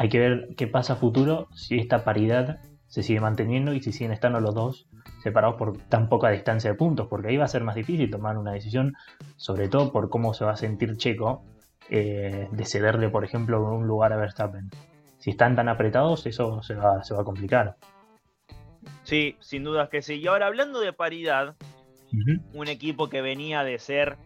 hay 0.00 0.08
que 0.08 0.18
ver 0.18 0.48
qué 0.56 0.66
pasa 0.66 0.94
a 0.94 0.96
futuro 0.96 1.48
si 1.54 1.78
esta 1.78 2.04
paridad 2.04 2.58
se 2.86 3.02
sigue 3.02 3.20
manteniendo 3.20 3.74
y 3.74 3.82
si 3.82 3.92
siguen 3.92 4.12
estando 4.12 4.40
los 4.40 4.54
dos 4.54 4.88
separados 5.22 5.56
por 5.56 5.76
tan 5.76 6.08
poca 6.08 6.30
distancia 6.30 6.70
de 6.70 6.76
puntos, 6.76 7.06
porque 7.06 7.28
ahí 7.28 7.36
va 7.36 7.44
a 7.44 7.48
ser 7.48 7.64
más 7.64 7.74
difícil 7.74 8.10
tomar 8.10 8.38
una 8.38 8.52
decisión, 8.52 8.94
sobre 9.36 9.68
todo 9.68 9.92
por 9.92 10.08
cómo 10.08 10.32
se 10.32 10.46
va 10.46 10.52
a 10.52 10.56
sentir 10.56 10.96
Checo 10.96 11.42
eh, 11.90 12.48
de 12.50 12.64
cederle, 12.64 13.10
por 13.10 13.26
ejemplo, 13.26 13.62
un 13.62 13.86
lugar 13.86 14.14
a 14.14 14.16
Verstappen. 14.16 14.70
Si 15.18 15.32
están 15.32 15.54
tan 15.54 15.68
apretados, 15.68 16.24
eso 16.24 16.62
se 16.62 16.76
va, 16.76 17.04
se 17.04 17.12
va 17.12 17.20
a 17.20 17.24
complicar. 17.24 17.76
Sí, 19.02 19.36
sin 19.40 19.64
dudas 19.64 19.90
que 19.90 20.00
sí. 20.00 20.14
Y 20.14 20.28
ahora 20.28 20.46
hablando 20.46 20.80
de 20.80 20.94
paridad, 20.94 21.56
un 22.54 22.68
equipo 22.68 23.10
que 23.10 23.20
venía 23.20 23.64
de 23.64 23.78
ser 23.78 24.16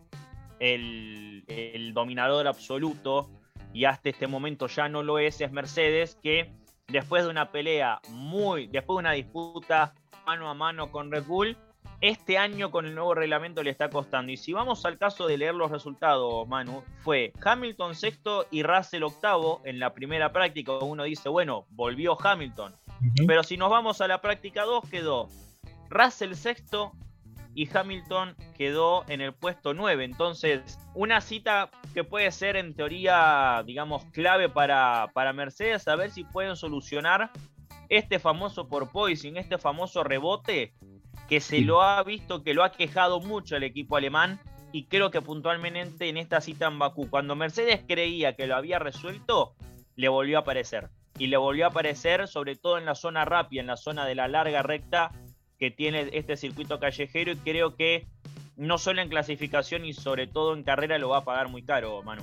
el, 0.60 1.42
el 1.48 1.94
dominador 1.94 2.46
absoluto 2.46 3.28
y 3.74 3.84
hasta 3.84 4.08
este 4.08 4.26
momento 4.28 4.68
ya 4.68 4.88
no 4.88 5.02
lo 5.02 5.18
es, 5.18 5.40
es 5.40 5.52
Mercedes, 5.52 6.16
que 6.22 6.50
después 6.86 7.24
de 7.24 7.30
una 7.30 7.50
pelea 7.50 8.00
muy, 8.08 8.68
después 8.68 8.96
de 8.96 9.00
una 9.00 9.12
disputa 9.12 9.94
mano 10.24 10.48
a 10.48 10.54
mano 10.54 10.90
con 10.90 11.10
Red 11.10 11.24
Bull, 11.24 11.58
este 12.00 12.38
año 12.38 12.70
con 12.70 12.86
el 12.86 12.94
nuevo 12.94 13.14
reglamento 13.14 13.62
le 13.62 13.70
está 13.70 13.90
costando. 13.90 14.30
Y 14.30 14.36
si 14.36 14.52
vamos 14.52 14.84
al 14.86 14.96
caso 14.96 15.26
de 15.26 15.38
leer 15.38 15.54
los 15.54 15.70
resultados, 15.70 16.46
Manu, 16.46 16.82
fue 17.00 17.32
Hamilton 17.42 17.94
sexto 17.94 18.46
y 18.50 18.62
Russell 18.62 19.02
octavo 19.02 19.60
en 19.64 19.78
la 19.78 19.92
primera 19.92 20.32
práctica. 20.32 20.72
Uno 20.72 21.02
dice, 21.04 21.28
bueno, 21.28 21.66
volvió 21.70 22.16
Hamilton. 22.20 22.76
Pero 23.26 23.42
si 23.42 23.56
nos 23.56 23.70
vamos 23.70 24.00
a 24.00 24.08
la 24.08 24.20
práctica 24.20 24.64
2, 24.64 24.88
quedó 24.88 25.28
Russell 25.90 26.34
sexto 26.34 26.92
y 27.54 27.68
Hamilton 27.72 28.36
quedó 28.56 29.04
en 29.08 29.20
el 29.20 29.32
puesto 29.32 29.74
9. 29.74 30.04
Entonces, 30.04 30.78
una 30.94 31.20
cita 31.20 31.70
que 31.92 32.04
puede 32.04 32.30
ser 32.32 32.56
en 32.56 32.74
teoría, 32.74 33.62
digamos, 33.64 34.04
clave 34.06 34.48
para, 34.48 35.10
para 35.14 35.32
Mercedes, 35.32 35.86
a 35.88 35.96
ver 35.96 36.10
si 36.10 36.24
pueden 36.24 36.56
solucionar 36.56 37.30
este 37.88 38.18
famoso 38.18 38.68
porpoising, 38.68 39.36
este 39.36 39.58
famoso 39.58 40.02
rebote 40.02 40.74
que 41.28 41.40
se 41.40 41.60
lo 41.60 41.82
ha 41.82 42.02
visto, 42.02 42.42
que 42.42 42.54
lo 42.54 42.64
ha 42.64 42.72
quejado 42.72 43.20
mucho 43.20 43.56
el 43.56 43.62
equipo 43.62 43.96
alemán 43.96 44.40
y 44.72 44.86
creo 44.86 45.10
que 45.10 45.22
puntualmente 45.22 46.08
en 46.08 46.16
esta 46.16 46.40
cita 46.40 46.66
en 46.66 46.78
Bakú, 46.78 47.08
cuando 47.08 47.36
Mercedes 47.36 47.82
creía 47.86 48.34
que 48.34 48.48
lo 48.48 48.56
había 48.56 48.80
resuelto, 48.80 49.54
le 49.94 50.08
volvió 50.08 50.38
a 50.38 50.40
aparecer. 50.40 50.90
Y 51.16 51.28
le 51.28 51.36
volvió 51.36 51.66
a 51.66 51.68
aparecer 51.68 52.26
sobre 52.26 52.56
todo 52.56 52.78
en 52.78 52.84
la 52.84 52.96
zona 52.96 53.24
rápida, 53.24 53.60
en 53.60 53.68
la 53.68 53.76
zona 53.76 54.04
de 54.04 54.16
la 54.16 54.26
larga 54.26 54.62
recta 54.62 55.12
que 55.58 55.70
tiene 55.70 56.10
este 56.12 56.36
circuito 56.36 56.78
callejero 56.78 57.32
y 57.32 57.36
creo 57.36 57.76
que 57.76 58.06
no 58.56 58.78
solo 58.78 59.02
en 59.02 59.08
clasificación 59.08 59.84
y 59.84 59.92
sobre 59.92 60.26
todo 60.26 60.54
en 60.54 60.62
carrera 60.62 60.98
lo 60.98 61.08
va 61.10 61.18
a 61.18 61.24
pagar 61.24 61.48
muy 61.48 61.62
caro, 61.62 62.02
Manu. 62.02 62.22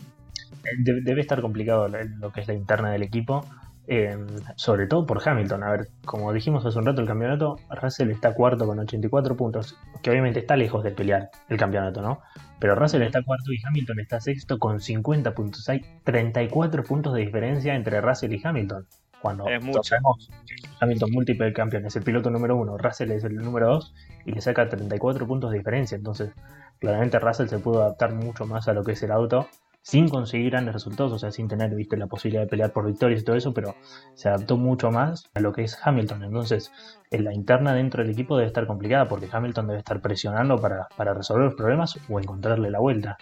Debe 0.83 1.21
estar 1.21 1.41
complicado 1.41 1.87
lo 1.87 2.31
que 2.31 2.41
es 2.41 2.47
la 2.47 2.53
interna 2.53 2.91
del 2.91 3.03
equipo, 3.03 3.45
eh, 3.87 4.17
sobre 4.55 4.85
todo 4.85 5.05
por 5.05 5.27
Hamilton. 5.27 5.63
A 5.63 5.71
ver, 5.71 5.87
como 6.05 6.31
dijimos 6.31 6.65
hace 6.65 6.77
un 6.77 6.85
rato, 6.85 7.01
el 7.01 7.07
campeonato, 7.07 7.57
Russell 7.69 8.11
está 8.11 8.33
cuarto 8.33 8.65
con 8.65 8.79
84 8.79 9.35
puntos, 9.35 9.77
que 10.03 10.11
obviamente 10.11 10.39
está 10.39 10.55
lejos 10.55 10.83
de 10.83 10.91
pelear 10.91 11.29
el 11.49 11.57
campeonato, 11.57 12.01
¿no? 12.01 12.21
Pero 12.59 12.75
Russell 12.75 13.01
está 13.01 13.23
cuarto 13.23 13.51
y 13.51 13.59
Hamilton 13.65 13.99
está 13.99 14.21
sexto 14.21 14.59
con 14.59 14.79
50 14.79 15.33
puntos. 15.33 15.67
Hay 15.67 15.81
34 16.03 16.83
puntos 16.83 17.13
de 17.15 17.21
diferencia 17.21 17.75
entre 17.75 18.01
Russell 18.01 18.33
y 18.33 18.41
Hamilton. 18.43 18.85
Cuando 19.21 19.47
es 19.47 19.63
sabemos 19.83 20.29
que 20.45 20.55
Hamilton 20.79 21.11
múltiple 21.11 21.53
campeón 21.53 21.85
es 21.85 21.95
el 21.95 22.03
piloto 22.03 22.29
número 22.29 22.55
uno, 22.55 22.77
Russell 22.77 23.11
es 23.11 23.23
el 23.23 23.35
número 23.35 23.67
dos 23.67 23.93
y 24.25 24.31
le 24.31 24.41
saca 24.41 24.67
34 24.67 25.27
puntos 25.27 25.51
de 25.51 25.59
diferencia. 25.59 25.95
Entonces, 25.95 26.31
claramente 26.79 27.19
Russell 27.19 27.47
se 27.47 27.59
pudo 27.59 27.81
adaptar 27.83 28.13
mucho 28.13 28.45
más 28.45 28.67
a 28.67 28.73
lo 28.73 28.83
que 28.83 28.93
es 28.93 29.03
el 29.03 29.11
auto 29.11 29.47
sin 29.83 30.09
conseguir 30.09 30.51
grandes 30.51 30.73
resultados, 30.73 31.11
o 31.11 31.19
sea, 31.19 31.31
sin 31.31 31.47
tener 31.47 31.73
¿viste? 31.73 31.97
la 31.97 32.07
posibilidad 32.07 32.43
de 32.43 32.47
pelear 32.47 32.71
por 32.71 32.85
victorias 32.85 33.21
y 33.21 33.23
todo 33.23 33.35
eso, 33.35 33.53
pero 33.53 33.75
se 34.13 34.29
adaptó 34.29 34.57
mucho 34.57 34.91
más 34.91 35.29
a 35.33 35.39
lo 35.39 35.53
que 35.53 35.63
es 35.63 35.77
Hamilton. 35.81 36.23
Entonces, 36.23 36.71
en 37.09 37.23
la 37.23 37.33
interna 37.33 37.73
dentro 37.73 38.03
del 38.03 38.11
equipo 38.11 38.37
debe 38.37 38.47
estar 38.47 38.67
complicada 38.67 39.07
porque 39.07 39.27
Hamilton 39.31 39.67
debe 39.67 39.79
estar 39.79 40.01
presionando 40.01 40.57
para, 40.57 40.87
para 40.95 41.13
resolver 41.13 41.45
los 41.45 41.55
problemas 41.55 41.97
o 42.09 42.19
encontrarle 42.19 42.69
la 42.69 42.79
vuelta. 42.79 43.17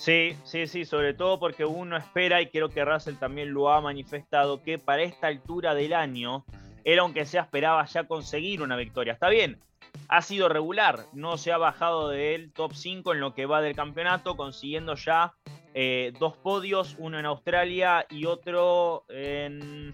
Sí, 0.00 0.34
sí, 0.44 0.66
sí, 0.66 0.86
sobre 0.86 1.12
todo 1.12 1.38
porque 1.38 1.66
uno 1.66 1.94
espera, 1.94 2.40
y 2.40 2.46
creo 2.46 2.70
que 2.70 2.86
Russell 2.86 3.16
también 3.16 3.52
lo 3.52 3.70
ha 3.70 3.82
manifestado, 3.82 4.62
que 4.62 4.78
para 4.78 5.02
esta 5.02 5.26
altura 5.26 5.74
del 5.74 5.92
año, 5.92 6.46
él 6.84 6.98
aunque 7.00 7.26
sea 7.26 7.42
esperaba 7.42 7.84
ya 7.84 8.04
conseguir 8.04 8.62
una 8.62 8.76
victoria. 8.76 9.12
Está 9.12 9.28
bien, 9.28 9.60
ha 10.08 10.22
sido 10.22 10.48
regular, 10.48 11.00
no 11.12 11.36
se 11.36 11.52
ha 11.52 11.58
bajado 11.58 12.08
del 12.08 12.50
top 12.50 12.72
5 12.72 13.12
en 13.12 13.20
lo 13.20 13.34
que 13.34 13.44
va 13.44 13.60
del 13.60 13.76
campeonato, 13.76 14.38
consiguiendo 14.38 14.94
ya 14.94 15.34
eh, 15.74 16.14
dos 16.18 16.34
podios, 16.34 16.96
uno 16.98 17.18
en 17.18 17.26
Australia 17.26 18.06
y 18.08 18.24
otro 18.24 19.04
en, 19.10 19.92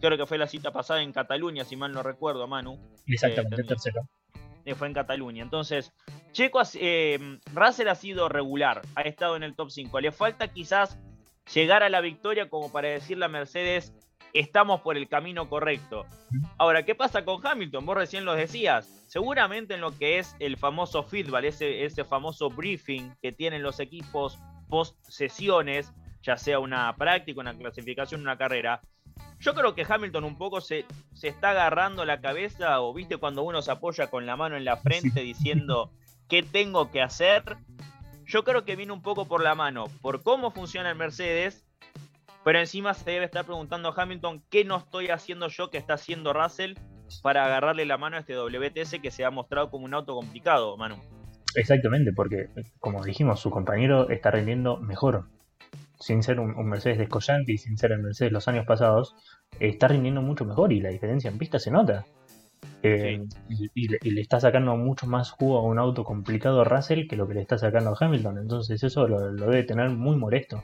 creo 0.00 0.16
que 0.16 0.26
fue 0.26 0.38
la 0.38 0.46
cita 0.46 0.70
pasada 0.70 1.02
en 1.02 1.12
Cataluña, 1.12 1.64
si 1.64 1.74
mal 1.74 1.90
no 1.90 2.04
recuerdo, 2.04 2.46
Manu. 2.46 2.78
Exactamente, 3.08 3.64
tercero. 3.64 4.08
Fue 4.74 4.88
en 4.88 4.94
Cataluña. 4.94 5.42
Entonces, 5.42 5.92
Checo, 6.32 6.60
eh, 6.74 7.38
Russell 7.54 7.88
ha 7.88 7.94
sido 7.94 8.28
regular, 8.28 8.82
ha 8.94 9.02
estado 9.02 9.36
en 9.36 9.42
el 9.42 9.54
top 9.54 9.70
5. 9.70 10.00
Le 10.00 10.12
falta 10.12 10.48
quizás 10.48 10.98
llegar 11.52 11.82
a 11.82 11.88
la 11.88 12.00
victoria 12.00 12.48
como 12.48 12.70
para 12.70 12.88
decirle 12.88 13.24
a 13.24 13.28
Mercedes, 13.28 13.92
estamos 14.34 14.80
por 14.82 14.96
el 14.96 15.08
camino 15.08 15.48
correcto. 15.48 16.06
Ahora, 16.58 16.84
¿qué 16.84 16.94
pasa 16.94 17.24
con 17.24 17.44
Hamilton? 17.44 17.86
Vos 17.86 17.96
recién 17.96 18.24
lo 18.24 18.34
decías. 18.34 18.86
Seguramente 19.08 19.74
en 19.74 19.80
lo 19.80 19.96
que 19.96 20.18
es 20.18 20.36
el 20.38 20.56
famoso 20.56 21.02
feedback, 21.02 21.44
ese, 21.44 21.84
ese 21.84 22.04
famoso 22.04 22.50
briefing 22.50 23.14
que 23.22 23.32
tienen 23.32 23.62
los 23.62 23.80
equipos 23.80 24.38
post 24.68 24.96
sesiones, 25.02 25.92
ya 26.22 26.36
sea 26.36 26.58
una 26.58 26.94
práctica, 26.96 27.40
una 27.40 27.56
clasificación, 27.56 28.20
una 28.20 28.36
carrera, 28.36 28.82
yo 29.40 29.54
creo 29.54 29.74
que 29.74 29.86
Hamilton 29.88 30.24
un 30.24 30.36
poco 30.36 30.60
se, 30.60 30.84
se 31.14 31.28
está 31.28 31.50
agarrando 31.50 32.04
la 32.04 32.20
cabeza, 32.20 32.80
o 32.80 32.92
viste 32.92 33.16
cuando 33.16 33.42
uno 33.42 33.62
se 33.62 33.70
apoya 33.70 34.08
con 34.08 34.26
la 34.26 34.36
mano 34.36 34.56
en 34.56 34.64
la 34.64 34.76
frente 34.76 35.20
diciendo 35.20 35.92
qué 36.28 36.42
tengo 36.42 36.90
que 36.90 37.02
hacer. 37.02 37.56
Yo 38.26 38.44
creo 38.44 38.64
que 38.64 38.76
viene 38.76 38.92
un 38.92 39.02
poco 39.02 39.26
por 39.26 39.42
la 39.42 39.54
mano, 39.54 39.84
por 40.02 40.22
cómo 40.22 40.50
funciona 40.50 40.90
el 40.90 40.96
Mercedes, 40.96 41.64
pero 42.44 42.58
encima 42.58 42.94
se 42.94 43.10
debe 43.10 43.24
estar 43.24 43.44
preguntando 43.44 43.88
a 43.88 44.02
Hamilton 44.02 44.42
qué 44.50 44.64
no 44.64 44.76
estoy 44.76 45.08
haciendo 45.08 45.48
yo 45.48 45.70
que 45.70 45.78
está 45.78 45.94
haciendo 45.94 46.32
Russell 46.32 46.74
para 47.22 47.46
agarrarle 47.46 47.86
la 47.86 47.96
mano 47.96 48.16
a 48.16 48.20
este 48.20 48.36
WTS 48.36 49.00
que 49.00 49.10
se 49.10 49.24
ha 49.24 49.30
mostrado 49.30 49.70
como 49.70 49.86
un 49.86 49.94
auto 49.94 50.14
complicado, 50.14 50.76
Manu. 50.76 50.96
Exactamente, 51.54 52.12
porque 52.12 52.48
como 52.80 53.02
dijimos, 53.02 53.40
su 53.40 53.50
compañero 53.50 54.10
está 54.10 54.30
rindiendo 54.30 54.76
mejor 54.76 55.24
sin 55.98 56.22
ser 56.22 56.40
un, 56.40 56.54
Mercedes 56.68 56.98
descollante 56.98 57.52
y 57.52 57.58
sin 57.58 57.76
ser 57.76 57.92
el 57.92 58.02
Mercedes 58.02 58.32
los 58.32 58.48
años 58.48 58.66
pasados, 58.66 59.14
está 59.60 59.88
rindiendo 59.88 60.22
mucho 60.22 60.44
mejor 60.44 60.72
y 60.72 60.80
la 60.80 60.90
diferencia 60.90 61.30
en 61.30 61.38
pista 61.38 61.58
se 61.58 61.70
nota. 61.70 62.06
Eh, 62.82 63.24
y, 63.48 63.88
le, 63.88 64.20
está 64.20 64.40
sacando 64.40 64.76
mucho 64.76 65.06
más 65.06 65.30
jugo 65.30 65.58
a 65.58 65.62
un 65.62 65.78
auto 65.78 66.04
complicado 66.04 66.60
a 66.60 66.64
Russell 66.64 67.08
que 67.08 67.16
lo 67.16 67.26
que 67.26 67.34
le 67.34 67.42
está 67.42 67.58
sacando 67.58 67.90
a 67.90 67.96
Hamilton. 67.98 68.38
Entonces 68.38 68.82
eso 68.82 69.08
lo 69.08 69.32
debe 69.32 69.64
tener 69.64 69.90
muy 69.90 70.16
molesto. 70.16 70.62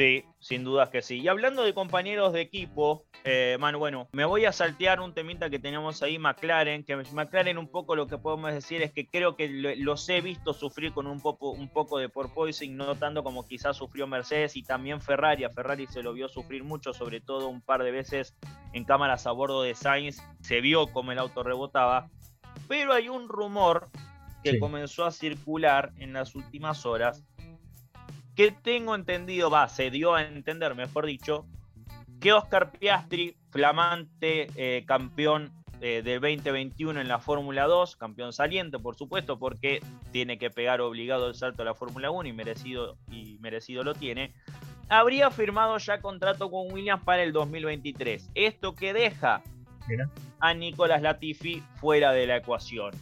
Sí, 0.00 0.24
sin 0.38 0.64
dudas 0.64 0.88
que 0.88 1.02
sí. 1.02 1.20
Y 1.20 1.28
hablando 1.28 1.62
de 1.62 1.74
compañeros 1.74 2.32
de 2.32 2.40
equipo, 2.40 3.04
eh, 3.22 3.58
Manu, 3.60 3.78
bueno, 3.78 4.08
me 4.12 4.24
voy 4.24 4.46
a 4.46 4.52
saltear 4.52 4.98
un 4.98 5.12
temita 5.12 5.50
que 5.50 5.58
tenemos 5.58 6.02
ahí, 6.02 6.18
McLaren, 6.18 6.84
que 6.84 6.96
McLaren 6.96 7.58
un 7.58 7.68
poco 7.68 7.94
lo 7.94 8.06
que 8.06 8.16
podemos 8.16 8.50
decir 8.50 8.80
es 8.80 8.92
que 8.92 9.06
creo 9.06 9.36
que 9.36 9.50
los 9.50 10.08
he 10.08 10.22
visto 10.22 10.54
sufrir 10.54 10.94
con 10.94 11.06
un 11.06 11.20
poco, 11.20 11.50
un 11.50 11.68
poco 11.68 11.98
de 11.98 12.08
porpoising, 12.08 12.78
no 12.78 12.94
tanto 12.94 13.22
como 13.22 13.46
quizás 13.46 13.76
sufrió 13.76 14.06
Mercedes 14.06 14.56
y 14.56 14.62
también 14.62 15.02
Ferrari. 15.02 15.44
A 15.44 15.50
Ferrari 15.50 15.86
se 15.86 16.02
lo 16.02 16.14
vio 16.14 16.30
sufrir 16.30 16.64
mucho, 16.64 16.94
sobre 16.94 17.20
todo 17.20 17.48
un 17.48 17.60
par 17.60 17.82
de 17.82 17.90
veces 17.90 18.34
en 18.72 18.86
cámaras 18.86 19.26
a 19.26 19.32
bordo 19.32 19.60
de 19.60 19.74
Sainz, 19.74 20.22
se 20.40 20.62
vio 20.62 20.86
como 20.86 21.12
el 21.12 21.18
auto 21.18 21.42
rebotaba. 21.42 22.08
Pero 22.68 22.94
hay 22.94 23.10
un 23.10 23.28
rumor 23.28 23.90
que 24.42 24.58
comenzó 24.58 25.04
a 25.04 25.10
circular 25.10 25.92
en 25.98 26.14
las 26.14 26.34
últimas 26.34 26.86
horas 26.86 27.22
que 28.34 28.52
tengo 28.52 28.94
entendido, 28.94 29.50
va, 29.50 29.68
se 29.68 29.90
dio 29.90 30.14
a 30.14 30.22
entender, 30.22 30.74
mejor 30.74 31.06
dicho, 31.06 31.46
que 32.20 32.32
Oscar 32.32 32.70
Piastri, 32.72 33.36
flamante 33.50 34.48
eh, 34.54 34.84
campeón 34.86 35.52
eh, 35.80 36.02
del 36.02 36.20
2021 36.20 37.00
en 37.00 37.08
la 37.08 37.18
Fórmula 37.18 37.66
2, 37.66 37.96
campeón 37.96 38.32
saliente, 38.32 38.78
por 38.78 38.96
supuesto, 38.96 39.38
porque 39.38 39.80
tiene 40.12 40.38
que 40.38 40.50
pegar 40.50 40.80
obligado 40.82 41.28
el 41.28 41.34
salto 41.34 41.62
a 41.62 41.64
la 41.64 41.74
Fórmula 41.74 42.10
1 42.10 42.28
y 42.28 42.32
merecido, 42.32 42.98
y 43.10 43.38
merecido 43.40 43.82
lo 43.82 43.94
tiene, 43.94 44.34
habría 44.90 45.30
firmado 45.30 45.78
ya 45.78 46.00
contrato 46.02 46.50
con 46.50 46.70
Williams 46.70 47.02
para 47.02 47.22
el 47.22 47.32
2023. 47.32 48.30
Esto 48.34 48.74
que 48.74 48.92
deja 48.92 49.42
a 50.40 50.54
Nicolás 50.54 51.00
Latifi 51.02 51.62
fuera 51.76 52.12
de 52.12 52.26
la 52.26 52.36
ecuación. 52.36 52.92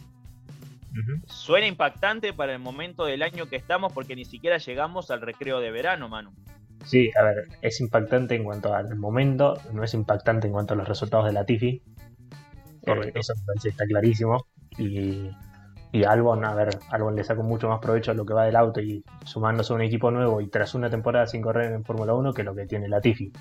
Suena 1.25 1.67
impactante 1.67 2.33
para 2.33 2.53
el 2.53 2.59
momento 2.59 3.05
del 3.05 3.21
año 3.21 3.47
que 3.47 3.55
estamos 3.55 3.93
porque 3.93 4.15
ni 4.15 4.25
siquiera 4.25 4.57
llegamos 4.57 5.11
al 5.11 5.21
recreo 5.21 5.59
de 5.59 5.71
verano, 5.71 6.09
Manu. 6.09 6.31
Sí, 6.85 7.11
a 7.19 7.23
ver, 7.23 7.47
es 7.61 7.79
impactante 7.81 8.35
en 8.35 8.43
cuanto 8.43 8.73
al 8.73 8.95
momento, 8.95 9.55
no 9.73 9.83
es 9.83 9.93
impactante 9.93 10.47
en 10.47 10.53
cuanto 10.53 10.73
a 10.73 10.77
los 10.77 10.87
resultados 10.87 11.25
de 11.25 11.33
la 11.33 11.45
Tifi. 11.45 11.81
Eh, 12.85 13.11
eso 13.13 13.33
está 13.63 13.85
clarísimo. 13.85 14.47
Y, 14.77 15.29
y 15.91 16.03
Albon, 16.03 16.45
a 16.45 16.55
ver, 16.55 16.69
Albon 16.89 17.15
le 17.15 17.23
sacó 17.23 17.43
mucho 17.43 17.67
más 17.67 17.79
provecho 17.79 18.11
a 18.11 18.13
lo 18.13 18.25
que 18.25 18.33
va 18.33 18.45
del 18.45 18.55
auto 18.55 18.79
y 18.79 19.03
sumándose 19.25 19.73
a 19.73 19.75
un 19.75 19.81
equipo 19.81 20.09
nuevo 20.09 20.41
y 20.41 20.47
tras 20.47 20.73
una 20.73 20.89
temporada 20.89 21.27
sin 21.27 21.41
correr 21.41 21.73
en 21.73 21.83
Fórmula 21.83 22.13
1 22.13 22.33
que 22.33 22.43
lo 22.43 22.55
que 22.55 22.65
tiene 22.65 22.87
la 22.87 23.01
Tifi. 23.01 23.31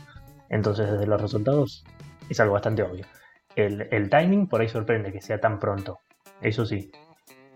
Entonces, 0.50 0.90
desde 0.90 1.07
los 1.07 1.21
resultados, 1.21 1.85
es 2.28 2.40
algo 2.40 2.55
bastante 2.55 2.83
obvio. 2.83 3.07
El, 3.55 3.88
el 3.90 4.11
timing 4.11 4.49
por 4.49 4.61
ahí 4.61 4.69
sorprende 4.69 5.12
que 5.12 5.21
sea 5.21 5.40
tan 5.40 5.59
pronto. 5.59 6.00
Eso 6.40 6.64
sí, 6.67 6.90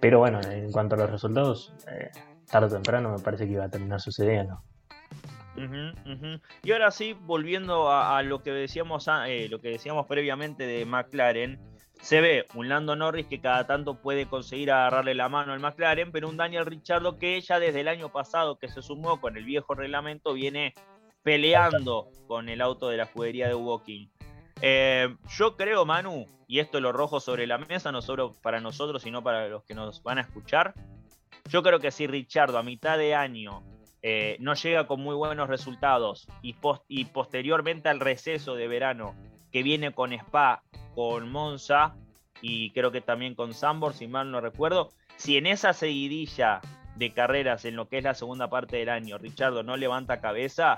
pero 0.02 0.18
bueno, 0.18 0.40
en 0.50 0.72
cuanto 0.72 0.96
a 0.96 0.98
los 0.98 1.10
resultados, 1.10 1.72
eh, 1.86 2.10
tarde 2.50 2.66
o 2.66 2.70
temprano 2.70 3.12
me 3.16 3.22
parece 3.22 3.46
que 3.46 3.52
iba 3.52 3.66
a 3.66 3.70
terminar 3.70 4.00
sucediendo. 4.00 4.60
Y 6.64 6.72
ahora 6.72 6.90
sí, 6.90 7.12
volviendo 7.12 7.88
a, 7.88 8.20
lo 8.24 8.42
que 8.42 8.50
decíamos 8.50 9.08
eh, 9.28 9.46
lo 9.48 9.60
que 9.60 9.68
decíamos 9.68 10.08
previamente 10.08 10.66
de 10.66 10.84
McLaren, 10.86 11.60
se 12.00 12.20
ve 12.20 12.46
un 12.56 12.68
Lando 12.68 12.96
Norris 12.96 13.26
que 13.28 13.40
cada 13.40 13.64
tanto 13.68 13.94
puede 13.94 14.26
conseguir 14.26 14.72
agarrarle 14.72 15.14
la 15.14 15.28
mano 15.28 15.52
al 15.52 15.60
McLaren, 15.60 16.10
pero 16.10 16.28
un 16.28 16.36
Daniel 16.36 16.66
Ricciardo 16.66 17.16
que 17.16 17.40
ya 17.40 17.60
desde 17.60 17.82
el 17.82 17.86
año 17.86 18.08
pasado 18.08 18.58
que 18.58 18.66
se 18.66 18.82
sumó 18.82 19.20
con 19.20 19.36
el 19.36 19.44
viejo 19.44 19.72
reglamento 19.76 20.32
viene 20.32 20.74
peleando 21.22 22.08
con 22.26 22.48
el 22.48 22.60
auto 22.60 22.88
de 22.88 22.96
la 22.96 23.06
juguería 23.06 23.46
de 23.46 23.54
Woking. 23.54 24.10
Eh, 24.64 25.16
yo 25.36 25.56
creo, 25.56 25.84
Manu, 25.84 26.24
y 26.46 26.60
esto 26.60 26.80
lo 26.80 26.92
rojo 26.92 27.18
sobre 27.18 27.48
la 27.48 27.58
mesa, 27.58 27.90
no 27.90 28.00
solo 28.00 28.32
para 28.42 28.60
nosotros, 28.60 29.02
sino 29.02 29.22
para 29.22 29.48
los 29.48 29.64
que 29.64 29.74
nos 29.74 30.02
van 30.04 30.18
a 30.18 30.22
escuchar. 30.22 30.72
Yo 31.50 31.64
creo 31.64 31.80
que 31.80 31.90
si 31.90 32.06
Richardo 32.06 32.58
a 32.58 32.62
mitad 32.62 32.96
de 32.96 33.16
año 33.16 33.64
eh, 34.02 34.36
no 34.38 34.54
llega 34.54 34.86
con 34.86 35.00
muy 35.00 35.16
buenos 35.16 35.48
resultados 35.48 36.28
y, 36.42 36.54
y 36.86 37.04
posteriormente 37.06 37.88
al 37.88 37.98
receso 37.98 38.54
de 38.54 38.68
verano 38.68 39.16
que 39.50 39.64
viene 39.64 39.92
con 39.92 40.12
Spa, 40.12 40.62
con 40.94 41.30
Monza 41.30 41.96
y 42.40 42.70
creo 42.70 42.92
que 42.92 43.00
también 43.00 43.34
con 43.34 43.54
Sambor, 43.54 43.94
si 43.94 44.06
mal 44.06 44.30
no 44.30 44.40
recuerdo, 44.40 44.90
si 45.16 45.36
en 45.36 45.46
esa 45.46 45.72
seguidilla 45.72 46.60
de 46.94 47.12
carreras 47.12 47.64
en 47.64 47.74
lo 47.74 47.88
que 47.88 47.98
es 47.98 48.04
la 48.04 48.14
segunda 48.14 48.48
parte 48.48 48.76
del 48.76 48.90
año, 48.90 49.18
Richardo 49.18 49.64
no 49.64 49.76
levanta 49.76 50.20
cabeza, 50.20 50.76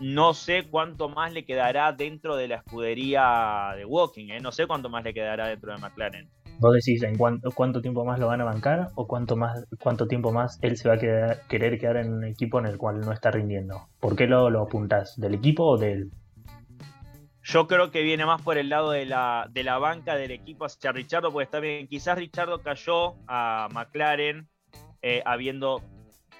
no 0.00 0.34
sé 0.34 0.64
cuánto 0.70 1.08
más 1.08 1.32
le 1.32 1.44
quedará 1.44 1.92
dentro 1.92 2.36
de 2.36 2.48
la 2.48 2.56
escudería 2.56 3.72
de 3.76 3.84
Walking, 3.84 4.30
¿eh? 4.30 4.40
no 4.40 4.52
sé 4.52 4.66
cuánto 4.66 4.88
más 4.88 5.04
le 5.04 5.14
quedará 5.14 5.48
dentro 5.48 5.72
de 5.72 5.78
McLaren. 5.78 6.28
¿Vos 6.60 6.72
decís 6.72 7.02
en 7.02 7.16
cuánto, 7.16 7.50
cuánto 7.50 7.80
tiempo 7.80 8.04
más 8.04 8.20
lo 8.20 8.28
van 8.28 8.40
a 8.40 8.44
bancar 8.44 8.88
o 8.94 9.06
cuánto, 9.06 9.36
más, 9.36 9.66
cuánto 9.80 10.06
tiempo 10.06 10.32
más 10.32 10.58
él 10.62 10.76
se 10.76 10.88
va 10.88 10.94
a 10.94 10.98
querer 11.48 11.78
quedar 11.78 11.96
en 11.96 12.12
un 12.12 12.24
equipo 12.24 12.60
en 12.60 12.66
el 12.66 12.78
cual 12.78 13.00
no 13.00 13.12
está 13.12 13.30
rindiendo? 13.30 13.88
¿Por 14.00 14.14
qué 14.14 14.26
lo, 14.26 14.50
lo 14.50 14.62
apuntás? 14.62 15.18
¿Del 15.20 15.34
equipo 15.34 15.64
o 15.64 15.78
de 15.78 15.92
él? 15.92 16.10
Yo 17.42 17.66
creo 17.66 17.90
que 17.90 18.02
viene 18.02 18.24
más 18.24 18.40
por 18.40 18.56
el 18.56 18.70
lado 18.70 18.92
de 18.92 19.04
la, 19.04 19.48
de 19.50 19.64
la 19.64 19.78
banca 19.78 20.14
del 20.14 20.30
equipo 20.30 20.64
hacia 20.64 20.92
Richardo, 20.92 21.30
porque 21.30 21.44
está 21.44 21.60
bien, 21.60 21.88
quizás 21.88 22.16
Richardo 22.16 22.62
cayó 22.62 23.16
a 23.26 23.68
McLaren 23.70 24.48
eh, 25.02 25.22
habiendo 25.26 25.82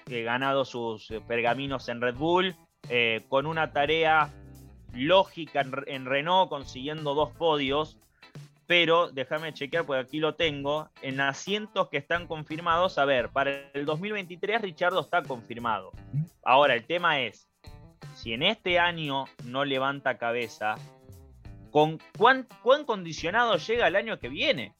eh, 0.07 0.23
ganado 0.23 0.65
sus 0.65 1.13
pergaminos 1.27 1.89
en 1.89 2.01
Red 2.01 2.15
Bull, 2.15 2.55
eh, 2.89 3.23
con 3.29 3.45
una 3.45 3.71
tarea 3.71 4.33
lógica 4.93 5.65
en, 5.87 6.05
Renault, 6.05 6.49
consiguiendo 6.49 7.13
dos 7.13 7.31
podios, 7.31 7.97
pero 8.67 9.09
déjame 9.11 9.53
chequear, 9.53 9.85
porque 9.85 10.01
aquí 10.01 10.19
lo 10.19 10.35
tengo, 10.35 10.89
en 11.01 11.19
asientos 11.21 11.89
que 11.89 11.97
están 11.97 12.27
confirmados, 12.27 12.97
a 12.97 13.05
ver, 13.05 13.29
para 13.29 13.69
el 13.73 13.85
2023 13.85 14.61
Richardo 14.61 15.01
está 15.01 15.21
confirmado. 15.23 15.91
Ahora, 16.43 16.75
el 16.75 16.85
tema 16.85 17.19
es, 17.19 17.47
si 18.15 18.33
en 18.33 18.43
este 18.43 18.79
año 18.79 19.25
no 19.43 19.65
levanta 19.65 20.17
cabeza, 20.17 20.75
¿con 21.71 21.99
cuán, 22.17 22.47
cuán 22.63 22.85
condicionado 22.85 23.57
llega 23.57 23.87
el 23.87 23.95
año 23.95 24.19
que 24.19 24.29
viene? 24.29 24.73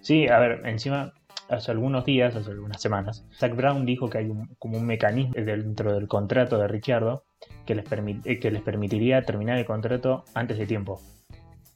Sí, 0.00 0.28
a 0.28 0.38
ver, 0.38 0.62
encima 0.64 1.12
hace 1.48 1.70
algunos 1.70 2.04
días, 2.04 2.34
hace 2.36 2.50
algunas 2.50 2.80
semanas, 2.80 3.26
Zach 3.32 3.54
Brown 3.54 3.84
dijo 3.84 4.08
que 4.08 4.18
hay 4.18 4.30
como 4.58 4.78
un 4.78 4.86
mecanismo 4.86 5.34
dentro 5.34 5.94
del 5.94 6.08
contrato 6.08 6.58
de 6.58 6.68
Richardo 6.68 7.24
que 7.66 7.74
les, 7.74 7.84
eh, 8.24 8.38
que 8.38 8.50
les 8.50 8.62
permitiría 8.62 9.22
terminar 9.22 9.58
el 9.58 9.64
contrato 9.64 10.24
antes 10.34 10.58
de 10.58 10.66
tiempo. 10.66 11.00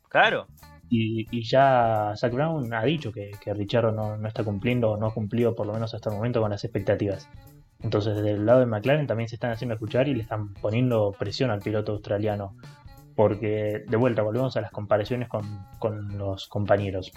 Claro. 0.09 0.47
Y, 0.91 1.27
ya 1.43 2.15
Zach 2.17 2.33
Brown 2.33 2.73
ha 2.73 2.83
dicho 2.85 3.13
que, 3.13 3.31
que 3.43 3.53
Richardo 3.53 3.93
no, 3.93 4.17
no, 4.17 4.27
está 4.27 4.43
cumpliendo 4.43 4.93
o 4.93 4.97
no 4.97 5.07
ha 5.07 5.15
cumplido 5.15 5.55
por 5.55 5.67
lo 5.67 5.75
menos 5.75 5.93
hasta 5.93 6.09
el 6.09 6.17
momento 6.17 6.41
con 6.41 6.51
las 6.51 6.65
expectativas. 6.65 7.29
Entonces 7.81 8.17
desde 8.17 8.33
el 8.33 8.47
lado 8.47 8.61
de 8.61 8.67
McLaren 8.67 9.07
también 9.07 9.29
se 9.29 9.37
están 9.37 9.53
haciendo 9.53 9.75
escuchar 9.75 10.09
y 10.09 10.15
le 10.15 10.23
están 10.23 10.55
poniendo 10.55 11.15
presión 11.19 11.51
al 11.51 11.61
piloto 11.61 11.93
australiano. 11.93 12.57
Porque 13.15 13.85
de 13.87 13.97
vuelta 13.97 14.23
volvemos 14.23 14.57
a 14.57 14.61
las 14.61 14.71
comparaciones 14.71 15.29
con, 15.29 15.45
con 15.79 16.17
los 16.17 16.47
compañeros 16.47 17.13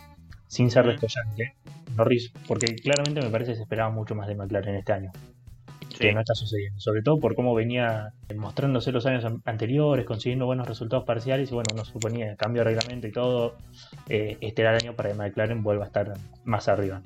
sin 0.51 0.69
ser 0.69 0.85
descollante. 0.85 1.55
Norris, 1.95 2.33
porque 2.45 2.75
claramente 2.75 3.21
me 3.21 3.29
parece 3.29 3.51
que 3.51 3.55
se 3.55 3.61
esperaba 3.61 3.89
mucho 3.89 4.15
más 4.15 4.27
de 4.27 4.35
McLaren 4.35 4.75
este 4.75 4.91
año. 4.91 5.11
Que 5.97 6.11
no 6.13 6.19
está 6.19 6.35
sucediendo. 6.35 6.77
Sobre 6.77 7.01
todo 7.01 7.21
por 7.21 7.35
cómo 7.35 7.55
venía 7.55 8.11
mostrándose 8.35 8.91
los 8.91 9.05
años 9.05 9.23
anteriores, 9.45 10.05
consiguiendo 10.05 10.45
buenos 10.45 10.67
resultados 10.67 11.05
parciales. 11.05 11.49
Y 11.51 11.53
bueno, 11.53 11.69
uno 11.73 11.85
suponía 11.85 12.35
cambio 12.35 12.65
de 12.65 12.65
reglamento 12.65 13.07
y 13.07 13.13
todo. 13.13 13.55
Eh, 14.09 14.37
este 14.41 14.63
era 14.63 14.75
el 14.75 14.83
año 14.83 14.93
para 14.93 15.09
que 15.09 15.15
McLaren 15.15 15.63
vuelva 15.63 15.85
a 15.85 15.87
estar 15.87 16.13
más 16.43 16.67
arriba. 16.67 17.01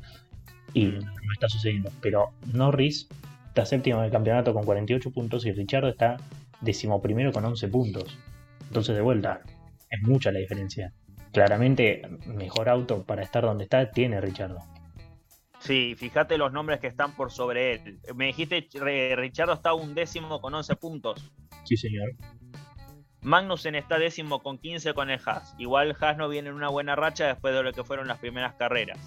Y 0.73 0.85
no 0.85 1.33
está 1.33 1.47
sucediendo. 1.47 1.91
Pero 2.01 2.31
Norris 2.51 3.07
está 3.49 3.63
séptimo 3.63 3.99
en 3.99 4.05
el 4.05 4.11
campeonato 4.11 4.55
con 4.55 4.65
48 4.65 5.11
puntos 5.11 5.45
y 5.45 5.51
Richard 5.51 5.85
está 5.85 6.17
decimoprimero 6.61 7.31
con 7.31 7.45
11 7.45 7.67
puntos. 7.67 8.17
Entonces, 8.67 8.95
de 8.95 9.01
vuelta, 9.01 9.41
es 9.91 10.01
mucha 10.01 10.31
la 10.31 10.39
diferencia 10.39 10.91
claramente 11.35 12.01
mejor 12.27 12.69
auto 12.69 13.03
para 13.03 13.21
estar 13.21 13.43
donde 13.43 13.65
está 13.65 13.91
tiene 13.91 14.21
Richardo. 14.21 14.59
Sí, 15.59 15.93
fíjate 15.97 16.37
los 16.37 16.53
nombres 16.53 16.79
que 16.79 16.87
están 16.87 17.13
por 17.13 17.29
sobre 17.29 17.73
él. 17.73 17.99
Me 18.15 18.27
dijiste, 18.27 18.69
Richardo 19.15 19.53
está 19.53 19.73
un 19.73 19.93
décimo 19.93 20.39
con 20.39 20.53
11 20.53 20.75
puntos. 20.77 21.31
Sí, 21.65 21.75
señor. 21.75 22.11
Magnussen 23.21 23.75
está 23.75 23.99
décimo 23.99 24.41
con 24.41 24.59
15 24.59 24.93
con 24.93 25.09
el 25.09 25.19
Haas. 25.25 25.55
Igual 25.57 25.95
Haas 25.99 26.15
no 26.15 26.29
viene 26.29 26.49
en 26.49 26.55
una 26.55 26.69
buena 26.69 26.95
racha 26.95 27.27
después 27.27 27.53
de 27.53 27.63
lo 27.63 27.73
que 27.73 27.83
fueron 27.83 28.07
las 28.07 28.19
primeras 28.19 28.53
carreras. 28.53 28.97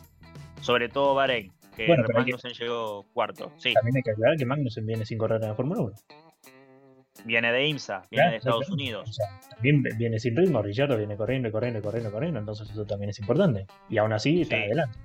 Sobre 0.60 0.90
todo 0.90 1.14
Bahrein, 1.14 1.52
que 1.76 1.88
Magnussen 2.12 2.52
llegó 2.52 3.06
cuarto. 3.14 3.52
Sí. 3.56 3.72
También 3.72 3.96
hay 3.96 4.02
que 4.02 4.10
aclarar 4.10 4.36
que 4.36 4.44
Magnussen 4.44 4.84
viene 4.84 5.06
sin 5.06 5.16
correr 5.16 5.40
en 5.40 5.48
la 5.48 5.54
Fórmula 5.54 5.80
1 5.80 6.27
viene 7.24 7.52
de 7.52 7.66
IMSA, 7.66 8.02
viene 8.10 8.30
de 8.30 8.36
Estados 8.36 8.68
Unidos. 8.70 9.18
también 9.50 9.82
viene 9.96 10.18
sin 10.18 10.36
ritmo, 10.36 10.62
Richardo 10.62 10.96
viene 10.96 11.16
corriendo, 11.16 11.50
corriendo, 11.50 11.82
corriendo, 11.82 12.10
corriendo, 12.10 12.40
entonces 12.40 12.70
eso 12.70 12.84
también 12.84 13.10
es 13.10 13.18
importante. 13.18 13.66
Y 13.88 13.98
aún 13.98 14.12
así 14.12 14.42
está 14.42 14.56
adelante. 14.56 14.98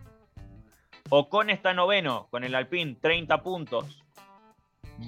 Ocon 1.10 1.50
está 1.50 1.74
noveno 1.74 2.27
con 2.32 2.43
el 2.43 2.55
Alpine, 2.55 2.96
30 3.00 3.43
puntos. 3.43 4.03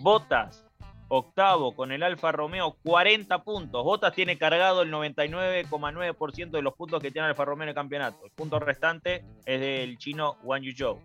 Botas, 0.02 0.66
octavo 1.08 1.76
con 1.76 1.92
el 1.92 2.04
Alfa 2.04 2.32
Romeo, 2.32 2.78
40 2.84 3.44
puntos. 3.44 3.84
Botas 3.84 4.14
tiene 4.14 4.38
cargado 4.38 4.82
el 4.82 4.92
99,9% 4.92 6.52
de 6.52 6.62
los 6.62 6.74
puntos 6.74 7.02
que 7.02 7.12
tiene 7.12 7.28
Alfa 7.28 7.46
Romeo 7.46 7.64
en 7.64 7.70
el 7.70 7.76
campeonato. 7.76 8.26
El 8.26 8.32
punto 8.32 8.60
restante 8.60 9.24
es 9.46 9.60
del 9.60 9.98
chino 9.98 10.38
Wang 10.44 10.64
Yuzhou. 10.64 11.00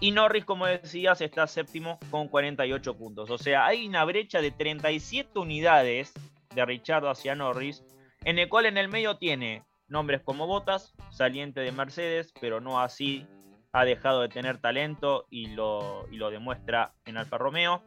Y 0.00 0.10
Norris, 0.10 0.44
como 0.44 0.66
decías, 0.66 1.20
está 1.20 1.46
séptimo 1.46 1.98
con 2.10 2.28
48 2.28 2.96
puntos. 2.96 3.30
O 3.30 3.38
sea, 3.38 3.66
hay 3.66 3.86
una 3.86 4.04
brecha 4.04 4.40
de 4.40 4.50
37 4.50 5.38
unidades 5.38 6.12
de 6.54 6.64
Richardo 6.64 7.08
hacia 7.08 7.34
Norris, 7.34 7.82
en 8.24 8.38
el 8.38 8.48
cual 8.48 8.66
en 8.66 8.76
el 8.76 8.88
medio 8.88 9.16
tiene 9.16 9.64
nombres 9.88 10.20
como 10.22 10.46
Botas, 10.46 10.94
saliente 11.10 11.60
de 11.60 11.72
Mercedes, 11.72 12.32
pero 12.40 12.60
no 12.60 12.80
así 12.80 13.26
ha 13.72 13.84
dejado 13.84 14.22
de 14.22 14.28
tener 14.28 14.58
talento 14.58 15.26
y 15.30 15.48
lo, 15.48 16.06
y 16.10 16.16
lo 16.16 16.30
demuestra 16.30 16.94
en 17.04 17.16
Alfa 17.16 17.38
Romeo. 17.38 17.82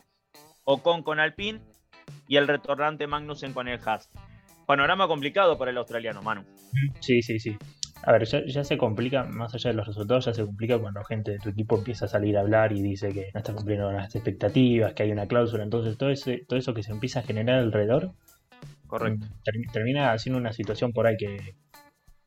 Ocon 0.64 1.04
con 1.04 1.20
Alpine 1.20 1.62
y 2.28 2.38
el 2.38 2.48
retornante 2.48 3.08
Magnussen 3.08 3.54
con 3.54 3.68
el 3.68 3.80
Haas. 3.84 4.10
Panorama 4.66 5.08
complicado 5.08 5.58
para 5.58 5.72
el 5.72 5.78
australiano, 5.78 6.22
Manu. 6.22 6.46
Sí, 7.00 7.22
sí, 7.22 7.40
sí. 7.40 7.58
A 8.04 8.12
ver, 8.12 8.26
ya, 8.26 8.64
se 8.64 8.78
complica, 8.78 9.24
más 9.26 9.54
allá 9.54 9.72
de 9.72 9.76
los 9.76 9.88
resultados, 9.88 10.26
ya 10.26 10.34
se 10.34 10.46
complica 10.46 10.80
cuando 10.80 11.04
gente 11.04 11.32
de 11.32 11.40
tu 11.40 11.50
equipo 11.50 11.78
empieza 11.78 12.06
a 12.06 12.08
salir 12.08 12.38
a 12.38 12.42
hablar 12.42 12.72
y 12.72 12.82
dice 12.82 13.10
que 13.10 13.30
no 13.34 13.40
está 13.40 13.54
cumpliendo 13.54 13.92
las 13.92 14.16
expectativas, 14.16 14.94
que 14.94 15.04
hay 15.04 15.12
una 15.12 15.28
cláusula. 15.28 15.64
Entonces, 15.64 15.98
todo, 15.98 16.10
ese, 16.10 16.46
todo 16.48 16.58
eso 16.58 16.74
que 16.74 16.84
se 16.84 16.92
empieza 16.92 17.20
a 17.20 17.24
generar 17.24 17.60
alrededor 17.60 18.14
Correcto. 18.90 19.28
Termina 19.72 20.18
siendo 20.18 20.40
una 20.40 20.52
situación 20.52 20.94
por 20.94 21.06
ahí 21.06 21.16
que, 21.16 21.54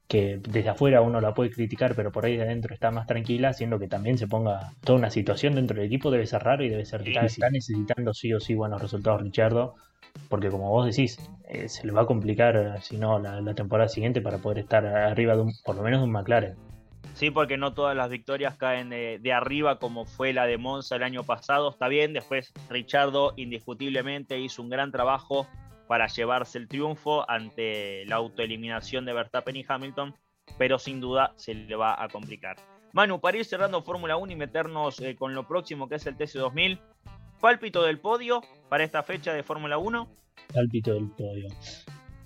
que 0.06 0.38
desde 0.40 0.68
afuera 0.68 1.00
uno 1.00 1.20
la 1.20 1.34
puede 1.34 1.50
criticar, 1.50 1.96
pero 1.96 2.12
por 2.12 2.24
ahí 2.24 2.36
de 2.36 2.44
adentro 2.44 2.72
está 2.72 2.92
más 2.92 3.08
tranquila, 3.08 3.48
haciendo 3.48 3.80
que 3.80 3.88
también 3.88 4.16
se 4.16 4.28
ponga 4.28 4.72
toda 4.84 4.96
una 4.96 5.10
situación 5.10 5.56
dentro 5.56 5.76
del 5.76 5.86
equipo 5.86 6.12
debe 6.12 6.24
ser 6.24 6.44
raro 6.44 6.64
y 6.64 6.68
debe 6.68 6.84
ser 6.84 7.02
difícil. 7.02 7.24
Está 7.24 7.50
necesitando 7.50 8.14
sí 8.14 8.32
o 8.32 8.38
sí 8.38 8.54
buenos 8.54 8.80
resultados 8.80 9.22
Richardo, 9.22 9.74
porque 10.28 10.50
como 10.50 10.70
vos 10.70 10.86
decís, 10.86 11.18
eh, 11.48 11.68
se 11.68 11.86
le 11.86 11.92
va 11.92 12.02
a 12.02 12.06
complicar, 12.06 12.80
si 12.82 12.96
no, 12.96 13.18
la, 13.18 13.54
temporada 13.54 13.88
siguiente 13.88 14.20
para 14.20 14.38
poder 14.38 14.58
estar 14.58 14.86
arriba 14.86 15.34
de 15.36 15.42
un, 15.42 15.52
por 15.64 15.76
lo 15.76 15.82
menos 15.82 16.00
de 16.00 16.04
un 16.04 16.12
McLaren. 16.12 16.56
Sí, 17.14 17.30
porque 17.30 17.58
no 17.58 17.74
todas 17.74 17.94
las 17.94 18.08
victorias 18.08 18.56
caen 18.56 18.88
de, 18.88 19.18
de, 19.20 19.32
arriba 19.32 19.78
como 19.78 20.06
fue 20.06 20.32
la 20.32 20.46
de 20.46 20.56
Monza 20.56 20.96
el 20.96 21.02
año 21.02 21.24
pasado. 21.24 21.70
Está 21.70 21.88
bien, 21.88 22.12
después 22.12 22.52
Richardo 22.70 23.34
indiscutiblemente 23.36 24.38
hizo 24.38 24.62
un 24.62 24.70
gran 24.70 24.90
trabajo 24.90 25.46
para 25.86 26.06
llevarse 26.06 26.56
el 26.56 26.68
triunfo 26.68 27.28
ante 27.28 28.06
la 28.06 28.16
autoeliminación 28.16 29.04
de 29.04 29.12
Verstappen 29.12 29.56
y 29.56 29.64
Hamilton, 29.68 30.14
pero 30.56 30.78
sin 30.78 31.00
duda 31.00 31.34
se 31.36 31.54
le 31.54 31.76
va 31.76 32.02
a 32.02 32.08
complicar. 32.08 32.56
Manu, 32.92 33.20
para 33.20 33.38
ir 33.38 33.44
cerrando 33.44 33.82
Fórmula 33.82 34.16
1 34.16 34.32
y 34.32 34.36
meternos 34.36 35.00
eh, 35.00 35.16
con 35.16 35.34
lo 35.34 35.46
próximo 35.46 35.88
que 35.88 35.96
es 35.96 36.06
el 36.06 36.16
TC2000, 36.16 36.78
pálpito 37.42 37.82
del 37.82 37.98
podio 37.98 38.40
para 38.70 38.84
esta 38.84 39.02
fecha 39.02 39.34
de 39.34 39.42
Fórmula 39.42 39.76
1. 39.76 40.08
Pálpito 40.54 40.94
del 40.94 41.10
podio. 41.10 41.48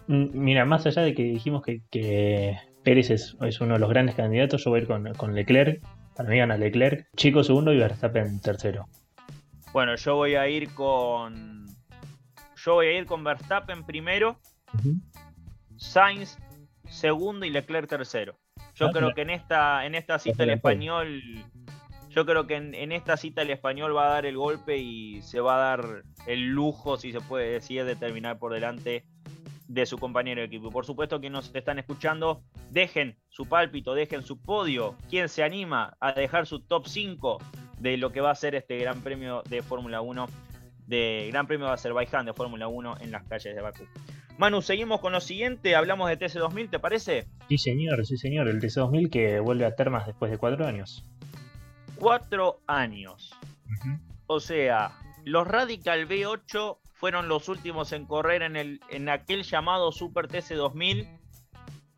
Mm, 0.06 0.26
mira, 0.32 0.64
más 0.64 0.86
allá 0.86 1.02
de 1.02 1.14
que 1.14 1.24
dijimos 1.24 1.64
que, 1.64 2.56
Pérez 2.84 3.10
es, 3.10 3.34
uno 3.60 3.74
de 3.74 3.80
los 3.80 3.88
grandes 3.88 4.14
candidatos, 4.14 4.62
yo 4.62 4.70
voy 4.70 4.80
a 4.80 4.82
ir 4.82 4.86
con, 4.86 5.14
con 5.14 5.34
Leclerc. 5.34 5.82
Para 6.14 6.28
mí 6.28 6.38
gana 6.38 6.56
Leclerc. 6.56 7.08
Chico 7.16 7.42
segundo 7.42 7.72
y 7.72 7.78
Verstappen 7.78 8.40
tercero. 8.40 8.86
Bueno, 9.72 9.96
yo 9.96 10.14
voy 10.16 10.34
a 10.36 10.48
ir 10.48 10.72
con. 10.74 11.66
Yo 12.56 12.74
voy 12.74 12.86
a 12.86 12.98
ir 12.98 13.06
con 13.06 13.24
Verstappen 13.24 13.84
primero. 13.84 14.38
Sainz 15.76 16.38
segundo 16.88 17.46
y 17.46 17.50
Leclerc 17.50 17.88
tercero. 17.88 18.38
Yo 18.74 18.88
ah, 18.88 18.90
creo 18.92 19.14
que 19.14 19.22
en 19.22 19.30
esta, 19.30 19.86
en 19.86 19.94
esta 19.94 20.18
cita 20.18 20.44
el 20.44 20.50
español 20.50 21.22
yo 22.16 22.24
creo 22.24 22.46
que 22.46 22.54
en, 22.54 22.92
esta 22.92 23.18
cita 23.18 23.42
el 23.42 23.50
español 23.50 23.94
va 23.94 24.06
a 24.06 24.10
dar 24.10 24.24
el 24.24 24.38
golpe 24.38 24.78
y 24.78 25.20
se 25.20 25.38
va 25.38 25.56
a 25.56 25.76
dar 25.76 26.02
el 26.26 26.46
lujo, 26.46 26.96
si 26.96 27.12
se 27.12 27.20
puede 27.20 27.50
decir, 27.50 27.84
de 27.84 27.94
terminar 27.94 28.38
por 28.38 28.54
delante 28.54 29.04
de 29.68 29.84
su 29.84 29.98
compañero 29.98 30.40
de 30.40 30.46
equipo. 30.46 30.70
por 30.70 30.86
supuesto 30.86 31.20
que 31.20 31.28
nos 31.28 31.54
están 31.54 31.78
escuchando, 31.78 32.42
dejen 32.70 33.18
su 33.28 33.46
pálpito, 33.46 33.94
dejen 33.94 34.22
su 34.22 34.40
podio. 34.40 34.96
¿Quién 35.10 35.28
se 35.28 35.42
anima 35.42 35.94
a 36.00 36.12
dejar 36.12 36.46
su 36.46 36.60
top 36.60 36.86
5 36.86 37.36
de 37.80 37.98
lo 37.98 38.10
que 38.12 38.22
va 38.22 38.30
a 38.30 38.34
ser 38.34 38.54
este 38.54 38.78
Gran 38.78 39.02
Premio 39.02 39.42
de 39.50 39.60
Fórmula 39.60 40.00
1, 40.00 40.26
de 40.86 41.28
Gran 41.30 41.46
Premio 41.46 41.66
de 41.66 41.74
Azerbaiyán 41.74 42.24
de 42.24 42.32
Fórmula 42.32 42.66
1 42.66 42.96
en 43.02 43.10
las 43.10 43.24
calles 43.24 43.54
de 43.54 43.60
Bakú? 43.60 43.84
Manu, 44.38 44.62
seguimos 44.62 45.02
con 45.02 45.12
lo 45.12 45.20
siguiente, 45.20 45.76
hablamos 45.76 46.08
de 46.08 46.18
TC2000, 46.18 46.70
¿te 46.70 46.78
parece? 46.78 47.26
Sí, 47.50 47.58
señor, 47.58 48.06
sí, 48.06 48.16
señor, 48.16 48.48
el 48.48 48.58
TC2000 48.58 49.10
que 49.10 49.40
vuelve 49.40 49.66
a 49.66 49.74
Termas 49.74 50.06
después 50.06 50.30
de 50.30 50.38
cuatro 50.38 50.66
años 50.66 51.04
cuatro 51.98 52.60
años. 52.66 53.32
O 54.26 54.40
sea, 54.40 54.92
los 55.24 55.46
Radical 55.46 56.08
V8 56.08 56.78
fueron 56.94 57.28
los 57.28 57.48
últimos 57.48 57.92
en 57.92 58.06
correr 58.06 58.42
en, 58.42 58.56
el, 58.56 58.80
en 58.90 59.08
aquel 59.08 59.42
llamado 59.42 59.92
Super 59.92 60.28
TC 60.28 60.54
2000. 60.54 61.08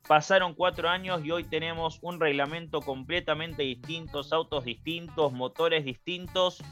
Pasaron 0.07 0.55
cuatro 0.55 0.89
años 0.89 1.25
y 1.25 1.31
hoy 1.31 1.45
tenemos 1.45 1.99
un 2.03 2.19
reglamento 2.19 2.81
completamente 2.81 3.63
distinto, 3.63 4.23
autos 4.31 4.65
distintos, 4.65 5.33
motores 5.33 5.85
distintos. 5.85 6.63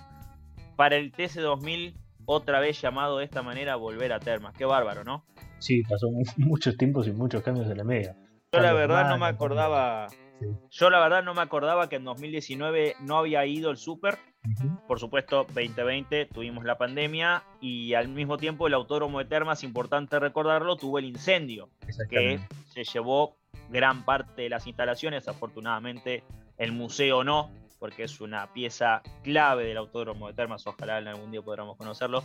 Para 0.76 0.96
el 0.96 1.12
TC 1.12 1.40
2000, 1.40 1.96
otra 2.26 2.60
vez 2.60 2.80
llamado 2.80 3.18
de 3.18 3.24
esta 3.24 3.42
manera, 3.42 3.76
volver 3.76 4.12
a 4.12 4.20
Termas. 4.20 4.54
Qué 4.56 4.64
bárbaro, 4.64 5.04
¿no? 5.04 5.24
Sí, 5.58 5.82
pasó 5.82 6.08
muchos 6.36 6.76
tiempos 6.76 7.06
y 7.06 7.12
muchos 7.12 7.42
cambios 7.42 7.70
en 7.70 7.76
la 7.76 7.84
media. 7.84 8.16
Yo 8.52 8.60
la 8.60 8.72
verdad 8.72 9.08
no 9.08 9.18
me 9.18 9.26
acordaba 9.26 10.08
yo 10.70 10.90
la 10.90 11.01
verdad 11.01 11.22
no 11.22 11.35
me 11.35 11.42
acordaba 11.42 11.88
que 11.88 11.96
en 11.96 12.05
2019 12.05 12.96
no 13.01 13.18
había 13.18 13.44
ido 13.46 13.70
el 13.70 13.77
Super. 13.77 14.18
Por 14.87 15.01
supuesto, 15.01 15.44
2020 15.49 16.27
tuvimos 16.27 16.64
la 16.64 16.79
pandemia 16.79 17.42
y 17.61 17.94
al 17.94 18.09
mismo 18.09 18.37
tiempo 18.37 18.66
el 18.66 18.75
Autódromo 18.75 19.18
de 19.18 19.25
Termas, 19.25 19.64
importante 19.64 20.18
recordarlo, 20.20 20.77
tuvo 20.77 20.99
el 20.99 21.05
incendio 21.05 21.68
que 22.09 22.38
se 22.68 22.85
llevó 22.85 23.37
gran 23.70 24.05
parte 24.05 24.42
de 24.42 24.51
las 24.51 24.66
instalaciones. 24.66 25.27
Afortunadamente 25.27 26.22
el 26.59 26.72
museo 26.72 27.25
no, 27.25 27.51
porque 27.81 28.05
es 28.05 28.20
una 28.20 28.53
pieza 28.53 29.03
clave 29.25 29.64
del 29.64 29.79
Autódromo 29.79 30.29
de 30.29 30.35
Termas. 30.35 30.66
Ojalá 30.66 30.99
en 30.99 31.09
algún 31.09 31.33
día 31.33 31.42
podamos 31.42 31.77
conocerlo. 31.77 32.22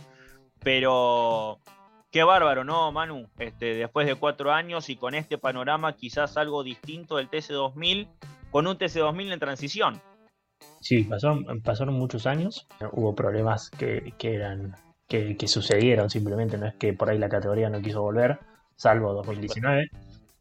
Pero 0.60 1.58
Qué 2.12 2.24
bárbaro, 2.24 2.62
¿no, 2.62 2.92
Manu? 2.92 3.30
Este, 3.38 3.74
después 3.74 4.06
de 4.06 4.16
cuatro 4.16 4.52
años 4.52 4.90
y 4.90 4.96
con 4.96 5.14
este 5.14 5.38
panorama 5.38 5.96
quizás 5.96 6.36
algo 6.36 6.62
distinto 6.62 7.16
del 7.16 7.30
TC2000, 7.30 8.06
con 8.50 8.66
un 8.66 8.76
TC2000 8.76 9.32
en 9.32 9.40
transición. 9.40 10.02
Sí, 10.82 11.04
pasaron, 11.04 11.94
muchos 11.94 12.26
años, 12.26 12.68
hubo 12.92 13.14
problemas 13.14 13.70
que, 13.70 14.12
que 14.18 14.34
eran 14.34 14.76
que, 15.08 15.48
sucedieron 15.48 16.10
simplemente, 16.10 16.58
no 16.58 16.66
es 16.66 16.74
que 16.74 16.92
por 16.92 17.08
ahí 17.08 17.18
la 17.18 17.30
categoría 17.30 17.70
no 17.70 17.80
quiso 17.80 18.02
volver, 18.02 18.38
salvo 18.76 19.14
2019, 19.14 19.88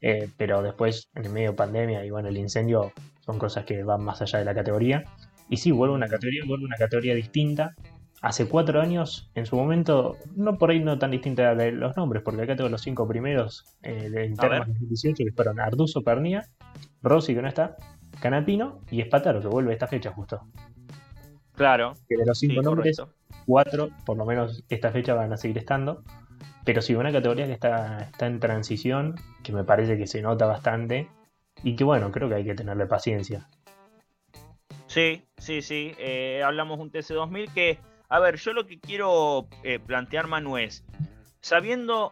eh, 0.02 0.30
pero 0.36 0.62
después 0.62 1.10
en 1.16 1.26
el 1.26 1.32
medio 1.32 1.56
pandemia 1.56 2.04
y 2.04 2.10
bueno, 2.10 2.28
el 2.28 2.38
incendio 2.38 2.92
son 3.26 3.40
cosas 3.40 3.64
que 3.64 3.82
van 3.84 4.04
más 4.04 4.22
allá 4.22 4.40
de 4.40 4.46
la 4.46 4.54
categoría. 4.54 5.06
Y 5.48 5.58
sí, 5.58 5.72
vuelve 5.72 5.96
una 5.96 6.08
categoría, 6.08 6.44
vuelve 6.46 6.66
una 6.66 6.78
categoría 6.78 7.16
distinta. 7.16 7.76
Hace 8.22 8.48
cuatro 8.48 8.80
años, 8.80 9.32
en 9.34 9.48
su 9.48 9.56
momento, 9.56 10.16
no 10.36 10.60
por 10.60 10.70
ahí 10.70 10.80
no 10.80 11.00
tan 11.00 11.10
distinta 11.10 11.56
de 11.56 11.72
los 11.72 11.98
nombres, 11.98 12.22
porque 12.22 12.44
acá 12.44 12.56
tengo 12.56 12.70
los 12.70 12.82
cinco 12.82 13.08
primeros 13.08 13.66
eh, 13.82 14.12
de 14.12 14.28
internos 14.28 14.68
2018 14.68 15.24
que 15.26 15.32
fueron 15.32 15.60
Arduzo 15.60 16.04
Pernía, 16.04 16.46
Rossi 17.02 17.34
que 17.34 17.42
no 17.42 17.48
está, 17.48 17.78
Canapino 18.22 18.82
y 18.92 19.02
Espataro 19.02 19.42
que 19.42 19.48
vuelve 19.48 19.74
esta 19.74 19.88
fecha 19.88 20.12
justo. 20.12 20.42
Claro. 21.56 21.96
Que 22.08 22.16
de 22.16 22.26
los 22.28 22.38
cinco 22.38 22.62
nombres, 22.62 23.02
cuatro, 23.48 23.90
por 24.06 24.18
lo 24.18 24.26
menos 24.26 24.64
esta 24.70 24.92
fecha 24.92 25.16
van 25.16 25.34
a 25.34 25.38
seguir 25.38 25.58
estando. 25.58 26.04
Pero 26.64 26.84
sí, 26.84 26.94
una 26.94 27.12
categoría 27.12 27.48
que 27.48 27.54
está, 27.54 28.04
está 28.04 28.28
en 28.28 28.40
transición, 28.40 29.16
que 29.44 29.52
me 29.52 29.64
parece 29.64 29.98
que 29.98 30.06
se 30.06 30.22
nota 30.22 30.46
bastante 30.46 31.08
y 31.64 31.76
que 31.76 31.84
bueno, 31.84 32.12
creo 32.12 32.30
que 32.30 32.36
hay 32.36 32.46
que 32.46 32.54
tenerle 32.54 32.86
paciencia. 32.86 33.48
Sí, 34.86 35.24
sí, 35.38 35.62
sí. 35.62 35.94
Eh, 35.98 36.44
hablamos 36.44 36.80
un 36.80 36.92
TC2000 36.92 37.54
que, 37.54 37.80
a 38.12 38.19
ver, 38.19 38.36
yo 38.36 38.52
lo 38.52 38.67
que 38.67 38.78
quiero 38.78 39.47
eh, 39.63 39.80
plantear, 39.80 40.28
Manu, 40.28 40.58
es, 40.58 40.84
sabiendo 41.39 42.12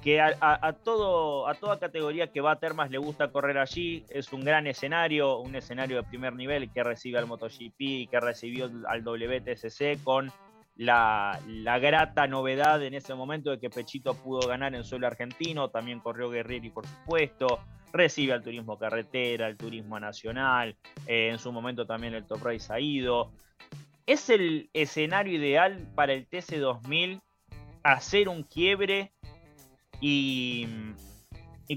que 0.00 0.20
a, 0.20 0.72
todo, 0.84 1.48
a 1.48 1.54
toda 1.54 1.80
categoría 1.80 2.28
que 2.28 2.40
va 2.40 2.52
a 2.52 2.58
Termas 2.60 2.90
le 2.90 2.98
gusta 2.98 3.32
correr 3.32 3.58
allí, 3.58 4.04
es 4.08 4.32
un 4.32 4.44
gran 4.44 4.68
escenario, 4.68 5.38
un 5.38 5.56
escenario 5.56 5.96
de 5.96 6.04
primer 6.04 6.34
nivel 6.34 6.72
que 6.72 6.84
recibe 6.84 7.18
al 7.18 7.26
MotoGP, 7.26 8.08
que 8.08 8.20
recibió 8.20 8.70
al 8.86 9.02
WTCC 9.02 10.02
con 10.04 10.32
la, 10.76 11.40
grata 11.80 12.28
novedad 12.28 12.80
en 12.82 12.94
ese 12.94 13.14
momento 13.14 13.50
de 13.50 13.58
que 13.58 13.68
Pechito 13.68 14.14
pudo 14.14 14.46
ganar 14.46 14.76
en 14.76 14.84
suelo 14.84 15.08
argentino, 15.08 15.70
también 15.70 15.98
corrió 15.98 16.30
Guerrieri 16.30 16.70
por 16.70 16.86
supuesto, 16.86 17.58
recibe 17.92 18.32
al 18.32 18.42
turismo 18.42 18.78
carretera, 18.78 19.46
al 19.46 19.56
turismo 19.56 19.98
nacional, 19.98 20.76
eh, 21.06 21.30
en 21.30 21.38
su 21.38 21.50
momento 21.50 21.84
también 21.84 22.14
el 22.14 22.26
Top 22.26 22.44
Race 22.44 22.72
ha 22.72 22.78
ido. 22.78 23.32
¿Es 24.06 24.30
el 24.30 24.68
escenario 24.72 25.38
ideal 25.38 25.88
para 25.94 26.12
el 26.12 26.28
TC2000 26.28 27.20
hacer 27.84 28.28
un 28.28 28.42
quiebre 28.42 29.12
y, 30.00 30.66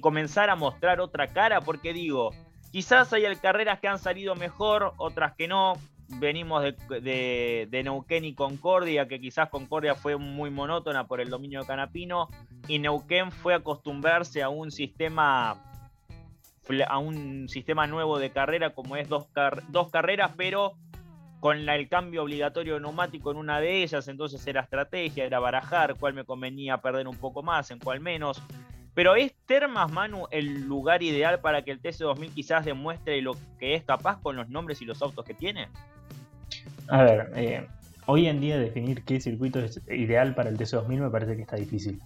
comenzar 0.02 0.50
a 0.50 0.56
mostrar 0.56 1.00
otra 1.00 1.28
cara? 1.28 1.62
Porque 1.62 1.94
digo, 1.94 2.32
quizás 2.72 3.14
hay 3.14 3.24
carreras 3.36 3.80
que 3.80 3.88
han 3.88 4.00
salido 4.00 4.36
mejor, 4.36 4.94
otras 4.98 5.36
que 5.36 5.48
no, 5.48 5.74
venimos 6.08 6.64
de, 6.64 7.82
Neuquén 7.84 8.26
y 8.26 8.34
Concordia, 8.34 9.08
que 9.08 9.20
quizás 9.20 9.50
Concordia 9.50 9.96
fue 9.96 10.18
muy 10.18 10.50
monótona 10.50 11.08
por 11.08 11.22
el 11.22 11.30
dominio 11.30 11.62
de 11.62 11.68
Canapino, 11.68 12.30
y 12.68 12.80
Neuquén 12.80 13.32
fue 13.32 13.54
acostumbrarse 13.54 14.42
a 14.42 14.50
un 14.50 14.72
sistema 14.72 15.62
a 16.88 16.98
un 16.98 17.48
sistema 17.48 17.86
nuevo 17.86 18.18
de 18.18 18.32
carrera 18.32 18.74
como 18.74 18.96
es 18.96 19.08
dos 19.08 19.28
carreras, 19.92 20.32
pero 20.36 20.74
con 21.40 21.70
el 21.70 21.90
cambio 21.90 22.24
obligatorio 22.24 22.80
neumático 22.80 23.32
en 23.32 23.38
una 23.38 23.60
de 23.60 23.84
ellas, 23.84 24.08
entonces 24.08 24.46
era 24.48 24.62
estrategia, 24.62 25.26
era 25.26 25.40
barajar 25.40 25.96
cuál 25.96 26.14
me 26.14 26.24
convenía 26.24 26.78
perder 26.78 27.08
un 27.08 27.18
poco 27.18 27.44
más, 27.44 27.70
en 27.72 27.80
cuál 27.80 28.00
menos. 28.00 28.42
Pero 28.96 29.16
¿es 29.16 29.34
Termas, 29.46 29.92
Manu, 29.92 30.26
el 30.32 30.64
lugar 30.64 31.04
ideal 31.04 31.42
para 31.42 31.64
que 31.64 31.72
el 31.72 31.82
TC2000 31.82 32.34
quizás 32.34 32.66
demuestre 32.66 33.22
lo 33.22 33.36
que 33.60 33.76
es 33.76 33.84
capaz 33.84 34.22
con 34.22 34.38
los 34.38 34.50
nombres 34.50 34.82
y 34.82 34.86
los 34.86 35.02
autos 35.02 35.26
que 35.26 35.34
tiene? 35.34 35.68
A 36.88 37.04
ver, 37.04 37.32
eh, 37.36 37.68
hoy 38.06 38.28
en 38.28 38.40
día 38.40 38.58
definir 38.58 39.04
qué 39.04 39.20
circuito 39.20 39.60
es 39.60 39.82
ideal 39.90 40.34
para 40.34 40.50
el 40.50 40.58
TC2000 40.58 41.02
me 41.02 41.10
parece 41.10 41.36
que 41.36 41.42
está 41.42 41.58
difícil. 41.58 42.00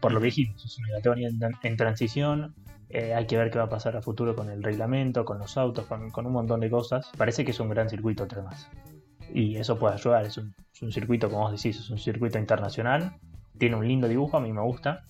Por 0.00 0.12
lo 0.12 0.20
que 0.20 0.26
dijimos, 0.26 0.62
es 0.62 0.78
una 0.78 0.88
categoría 0.96 1.30
en, 1.62 1.76
transición, 1.76 2.54
eh, 2.90 3.14
hay 3.14 3.26
que 3.26 3.36
ver 3.36 3.50
qué 3.50 3.58
va 3.58 3.64
a 3.64 3.68
pasar 3.68 3.96
a 3.96 4.02
futuro 4.02 4.34
con 4.34 4.50
el 4.50 4.62
reglamento, 4.62 5.24
con 5.24 5.38
los 5.38 5.56
autos, 5.56 5.86
con, 5.86 6.26
un 6.26 6.32
montón 6.32 6.60
de 6.60 6.68
cosas. 6.68 7.10
Parece 7.16 7.44
que 7.44 7.52
es 7.52 7.60
un 7.60 7.68
gran 7.68 7.88
circuito, 7.88 8.26
además. 8.28 8.68
Y 9.32 9.56
eso 9.56 9.78
puede 9.78 9.94
ayudar, 9.94 10.26
es 10.26 10.38
un, 10.38 10.54
circuito, 10.92 11.30
como 11.30 11.42
vos 11.42 11.52
decís, 11.52 11.78
es 11.78 11.88
un 11.90 11.98
circuito 11.98 12.38
internacional, 12.38 13.12
tiene 13.56 13.76
un 13.76 13.86
lindo 13.86 14.08
dibujo, 14.08 14.36
a 14.36 14.40
mí 14.40 14.52
me 14.52 14.62
gusta, 14.62 15.04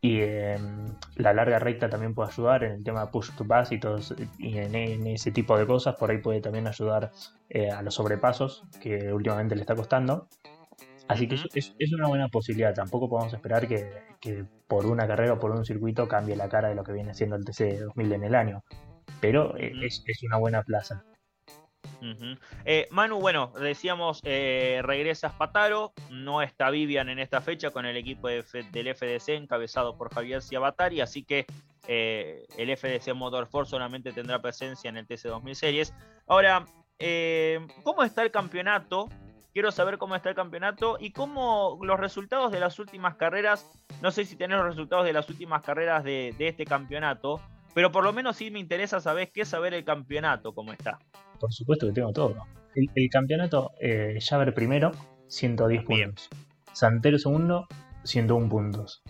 y 0.00 0.20
em, 0.20 0.86
la 1.16 1.34
larga 1.34 1.58
recta 1.58 1.88
también 1.90 2.14
puede 2.14 2.30
ayudar 2.30 2.64
en 2.64 2.72
el 2.72 2.84
tema 2.84 3.10
push 3.10 3.30
to 3.36 3.46
pass 3.46 3.72
y, 3.72 3.78
todos, 3.78 4.14
y 4.38 4.58
en, 4.58 5.06
ese 5.06 5.32
tipo 5.32 5.56
de 5.58 5.66
cosas. 5.66 5.96
Por 5.96 6.10
ahí 6.10 6.18
puede 6.18 6.40
también 6.40 6.66
ayudar 6.66 7.10
eh, 7.48 7.70
a 7.70 7.82
los 7.82 7.94
sobrepasos, 7.94 8.64
que 8.80 9.12
últimamente 9.12 9.54
le 9.54 9.62
está 9.62 9.74
costando. 9.74 10.28
Así 11.08 11.28
que 11.28 11.36
es, 11.54 11.92
una 11.92 12.08
buena 12.08 12.28
posibilidad. 12.28 12.74
Tampoco 12.74 13.08
podemos 13.08 13.32
esperar 13.32 13.68
que, 13.68 14.44
por 14.66 14.86
una 14.86 15.06
carrera 15.06 15.34
o 15.34 15.38
por 15.38 15.50
un 15.50 15.64
circuito 15.64 16.08
cambie 16.08 16.36
la 16.36 16.48
cara 16.48 16.68
de 16.68 16.74
lo 16.74 16.84
que 16.84 16.92
viene 16.92 17.14
siendo 17.14 17.36
el 17.36 17.44
TC 17.44 17.80
2000 17.80 18.12
en 18.12 18.24
el 18.24 18.34
año. 18.34 18.64
Pero 19.20 19.56
eh, 19.58 19.72
es, 19.82 20.02
es 20.06 20.22
una 20.22 20.38
buena 20.38 20.62
plaza. 20.62 21.04
Eh, 22.64 22.88
Manu, 22.90 23.20
bueno, 23.20 23.52
decíamos, 23.58 24.20
eh, 24.24 24.80
regresa 24.84 25.30
Spataro, 25.30 25.92
no 26.10 26.42
está 26.42 26.70
Vivian 26.70 27.08
en 27.08 27.18
esta 27.18 27.40
fecha 27.40 27.70
con 27.70 27.86
el 27.86 27.96
equipo 27.96 28.28
del 28.28 28.44
FDC 28.44 29.28
encabezado 29.30 29.96
por 29.96 30.12
Javier 30.12 30.42
Ciabatari, 30.42 31.00
así 31.00 31.24
que 31.24 31.46
eh, 31.86 32.46
el 32.58 32.76
FDC 32.76 33.14
Motorsport 33.14 33.68
solamente 33.68 34.12
tendrá 34.12 34.40
presencia 34.40 34.88
en 34.88 34.96
el 34.96 35.06
TC2000 35.06 35.54
Series. 35.54 35.94
Ahora, 36.26 36.66
¿cómo 37.82 38.02
está 38.02 38.22
el 38.22 38.30
campeonato? 38.30 39.08
Quiero 39.54 39.70
saber 39.70 39.98
cómo 39.98 40.16
está 40.16 40.30
el 40.30 40.34
campeonato 40.34 40.98
y 40.98 41.12
cómo 41.12 41.78
los 41.80 42.00
resultados 42.00 42.50
de 42.50 42.58
las 42.58 42.80
últimas 42.80 43.14
carreras, 43.14 43.70
no 44.02 44.10
sé 44.10 44.24
si 44.24 44.34
tenés 44.34 44.58
los 44.58 44.66
resultados 44.66 45.06
de 45.06 45.12
las 45.12 45.30
últimas 45.30 45.62
carreras 45.62 46.02
de, 46.02 46.34
de 46.36 46.48
este 46.48 46.64
campeonato, 46.64 47.40
pero 47.72 47.92
por 47.92 48.02
lo 48.02 48.12
menos 48.12 48.36
sí 48.36 48.50
me 48.50 48.58
interesa 48.58 48.98
saber 48.98 49.30
qué 49.32 49.44
saber 49.44 49.72
el 49.72 49.84
campeonato, 49.84 50.54
cómo 50.54 50.72
está. 50.72 50.98
Por 51.38 51.52
supuesto 51.52 51.86
que 51.86 51.92
tengo 51.92 52.12
todo. 52.12 52.34
El, 52.74 53.08
campeonato, 53.08 53.70
eh, 53.80 54.18
Javer 54.20 54.54
primero, 54.54 54.90
110 55.28 55.84
puntos. 55.84 56.28
Santero 56.72 57.16
segundo, 57.16 57.68
101 58.02 58.48
puntos. 58.48 59.04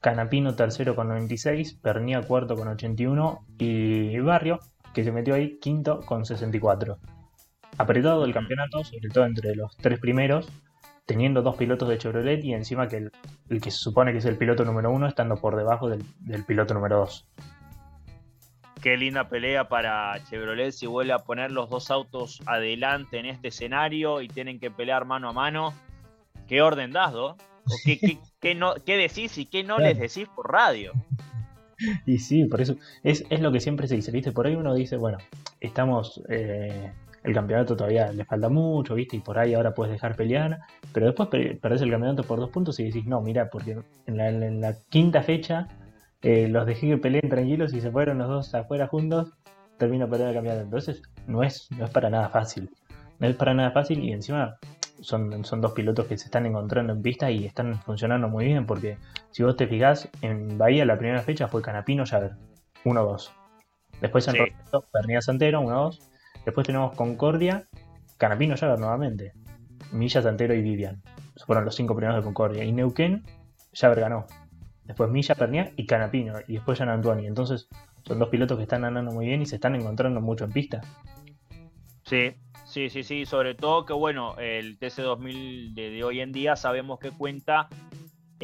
Canapino 0.00 0.56
tercero 0.56 0.96
con 0.96 1.08
96, 1.08 1.74
Pernía 1.74 2.22
cuarto 2.22 2.56
con 2.56 2.68
81 2.68 3.46
y 3.58 4.18
Barrio, 4.20 4.58
que 4.94 5.04
se 5.04 5.12
metió 5.12 5.34
ahí, 5.34 5.58
quinto 5.60 6.00
con 6.00 6.24
64. 6.24 6.98
Apretado 7.78 8.24
el 8.24 8.32
campeonato, 8.32 8.84
sobre 8.84 9.08
todo 9.08 9.24
entre 9.24 9.54
los 9.54 9.76
tres 9.76 9.98
primeros, 9.98 10.48
teniendo 11.06 11.42
dos 11.42 11.56
pilotos 11.56 11.88
de 11.88 11.98
Chevrolet 11.98 12.44
y 12.44 12.54
encima 12.54 12.88
que 12.88 12.96
el, 13.48 13.60
que 13.60 13.70
se 13.70 13.78
supone 13.78 14.12
que 14.12 14.18
es 14.18 14.24
el 14.24 14.36
piloto 14.36 14.64
número 14.64 14.90
uno 14.90 15.06
estando 15.06 15.36
por 15.36 15.56
debajo 15.56 15.88
del, 15.88 16.02
del 16.20 16.44
piloto 16.44 16.74
número 16.74 16.98
dos. 16.98 17.26
Qué 18.82 18.96
linda 18.96 19.28
pelea 19.28 19.68
para 19.68 20.12
Chevrolet 20.24 20.72
si 20.72 20.86
vuelve 20.86 21.12
a 21.12 21.20
poner 21.20 21.52
los 21.52 21.70
dos 21.70 21.90
autos 21.90 22.42
adelante 22.46 23.18
en 23.18 23.26
este 23.26 23.48
escenario 23.48 24.20
y 24.20 24.28
tienen 24.28 24.58
que 24.58 24.72
pelear 24.72 25.04
mano 25.04 25.28
a 25.28 25.32
mano. 25.32 25.72
¿Qué 26.48 26.62
orden 26.62 26.90
das, 26.90 27.14
qué, 28.40 28.54
no, 28.54 28.74
qué 28.84 28.96
decís 28.96 29.38
y 29.38 29.46
qué 29.46 29.62
no 29.62 29.78
les 29.78 29.98
decís 29.98 30.28
por 30.34 30.50
radio? 30.50 30.92
Y 32.06 32.18
sí, 32.18 32.44
por 32.44 32.60
eso 32.60 32.76
es, 33.02 33.24
lo 33.40 33.52
que 33.52 33.60
siempre 33.60 33.86
se 33.86 33.96
dice, 33.96 34.10
¿viste? 34.10 34.32
Por 34.32 34.46
ahí 34.46 34.54
uno 34.54 34.74
dice, 34.74 34.96
bueno, 34.96 35.18
estamos, 35.60 36.22
eh, 36.28 36.92
el 37.24 37.34
campeonato 37.34 37.76
todavía 37.76 38.12
le 38.12 38.24
falta 38.24 38.48
mucho, 38.48 38.94
¿viste? 38.94 39.16
Y 39.16 39.20
por 39.20 39.38
ahí 39.38 39.54
ahora 39.54 39.74
puedes 39.74 39.92
dejar 39.92 40.16
pelear, 40.16 40.60
pero 40.92 41.06
después 41.06 41.28
perdés 41.28 41.82
el 41.82 41.90
campeonato 41.90 42.24
por 42.24 42.40
dos 42.40 42.50
puntos 42.50 42.78
y 42.80 42.84
decís, 42.84 43.06
no, 43.06 43.20
mira, 43.20 43.48
porque 43.48 43.78
en 44.06 44.60
la 44.60 44.74
quinta 44.88 45.22
fecha 45.22 45.68
eh, 46.22 46.48
los 46.48 46.66
dejé 46.66 46.88
que 46.88 46.98
peleen 46.98 47.28
tranquilos 47.28 47.74
y 47.74 47.80
se 47.80 47.90
fueron 47.90 48.18
los 48.18 48.28
dos 48.28 48.54
afuera 48.54 48.86
juntos, 48.86 49.32
termino 49.76 50.08
perdiendo 50.08 50.30
el 50.30 50.36
campeonato. 50.36 50.64
Entonces, 50.64 51.02
no 51.26 51.42
es, 51.42 51.68
no 51.76 51.84
es 51.84 51.90
para 51.90 52.10
nada 52.10 52.28
fácil. 52.28 52.70
No 53.18 53.26
es 53.26 53.36
para 53.36 53.54
nada 53.54 53.72
fácil 53.72 54.02
y 54.04 54.12
encima 54.12 54.56
son, 55.00 55.44
son 55.44 55.60
dos 55.60 55.72
pilotos 55.72 56.06
que 56.06 56.16
se 56.16 56.26
están 56.26 56.46
encontrando 56.46 56.92
en 56.92 57.02
pista 57.02 57.30
y 57.30 57.44
están 57.44 57.80
funcionando 57.82 58.28
muy 58.28 58.46
bien 58.46 58.66
porque 58.66 58.98
si 59.30 59.42
vos 59.42 59.56
te 59.56 59.66
fijás, 59.66 60.08
en 60.22 60.58
Bahía 60.58 60.84
la 60.84 60.98
primera 60.98 61.22
fecha 61.22 61.48
fue 61.48 61.62
Canapino 61.62 62.04
Javer, 62.06 62.32
1-2. 62.84 63.30
Después 64.00 64.26
en 64.28 64.34
sí. 64.34 64.38
Roberto, 64.38 65.20
Santero, 65.20 65.60
1-2. 65.62 66.11
Después 66.44 66.66
tenemos 66.66 66.94
Concordia, 66.94 67.64
Canapino 68.18 68.56
Javer 68.56 68.78
nuevamente. 68.78 69.32
Milla, 69.92 70.22
Santero 70.22 70.54
y 70.54 70.62
Vivian. 70.62 71.02
fueron 71.46 71.64
los 71.64 71.74
cinco 71.74 71.94
primeros 71.94 72.16
de 72.16 72.24
Concordia. 72.24 72.64
Y 72.64 72.72
Neuquén, 72.72 73.24
Javer 73.72 74.00
ganó 74.00 74.26
después 74.84 75.10
Milla, 75.10 75.34
Pernier 75.34 75.72
y 75.76 75.86
Canapino, 75.86 76.34
y 76.46 76.54
después 76.54 76.78
Jean 76.78 76.88
Antoine. 76.88 77.26
Entonces, 77.26 77.68
son 78.04 78.18
dos 78.18 78.28
pilotos 78.28 78.56
que 78.56 78.64
están 78.64 78.84
andando 78.84 79.12
muy 79.12 79.26
bien 79.26 79.42
y 79.42 79.46
se 79.46 79.56
están 79.56 79.74
encontrando 79.74 80.20
mucho 80.20 80.44
en 80.44 80.52
pista. 80.52 80.80
Sí, 82.04 82.34
sí, 82.66 82.90
sí, 82.90 83.02
sí. 83.02 83.26
Sobre 83.26 83.54
todo 83.54 83.86
que, 83.86 83.92
bueno, 83.92 84.36
el 84.38 84.78
TC2000 84.78 85.74
de, 85.74 86.04
hoy 86.04 86.20
en 86.20 86.32
día 86.32 86.56
sabemos 86.56 86.98
que 86.98 87.10
cuenta 87.10 87.68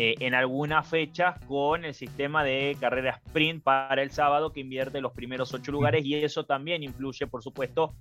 eh, 0.00 0.14
en 0.20 0.32
algunas 0.32 0.86
fechas 0.86 1.44
con 1.48 1.84
el 1.84 1.92
sistema 1.92 2.44
de 2.44 2.76
carrera 2.78 3.20
sprint 3.26 3.64
para 3.64 4.00
el 4.00 4.12
sábado 4.12 4.52
que 4.52 4.60
invierte 4.60 5.00
los 5.00 5.12
primeros 5.12 5.52
ocho 5.52 5.72
lugares 5.72 6.04
y 6.04 6.14
eso 6.14 6.44
también 6.44 6.84
influye, 6.84 7.26
por 7.26 7.42
supuesto, 7.42 7.96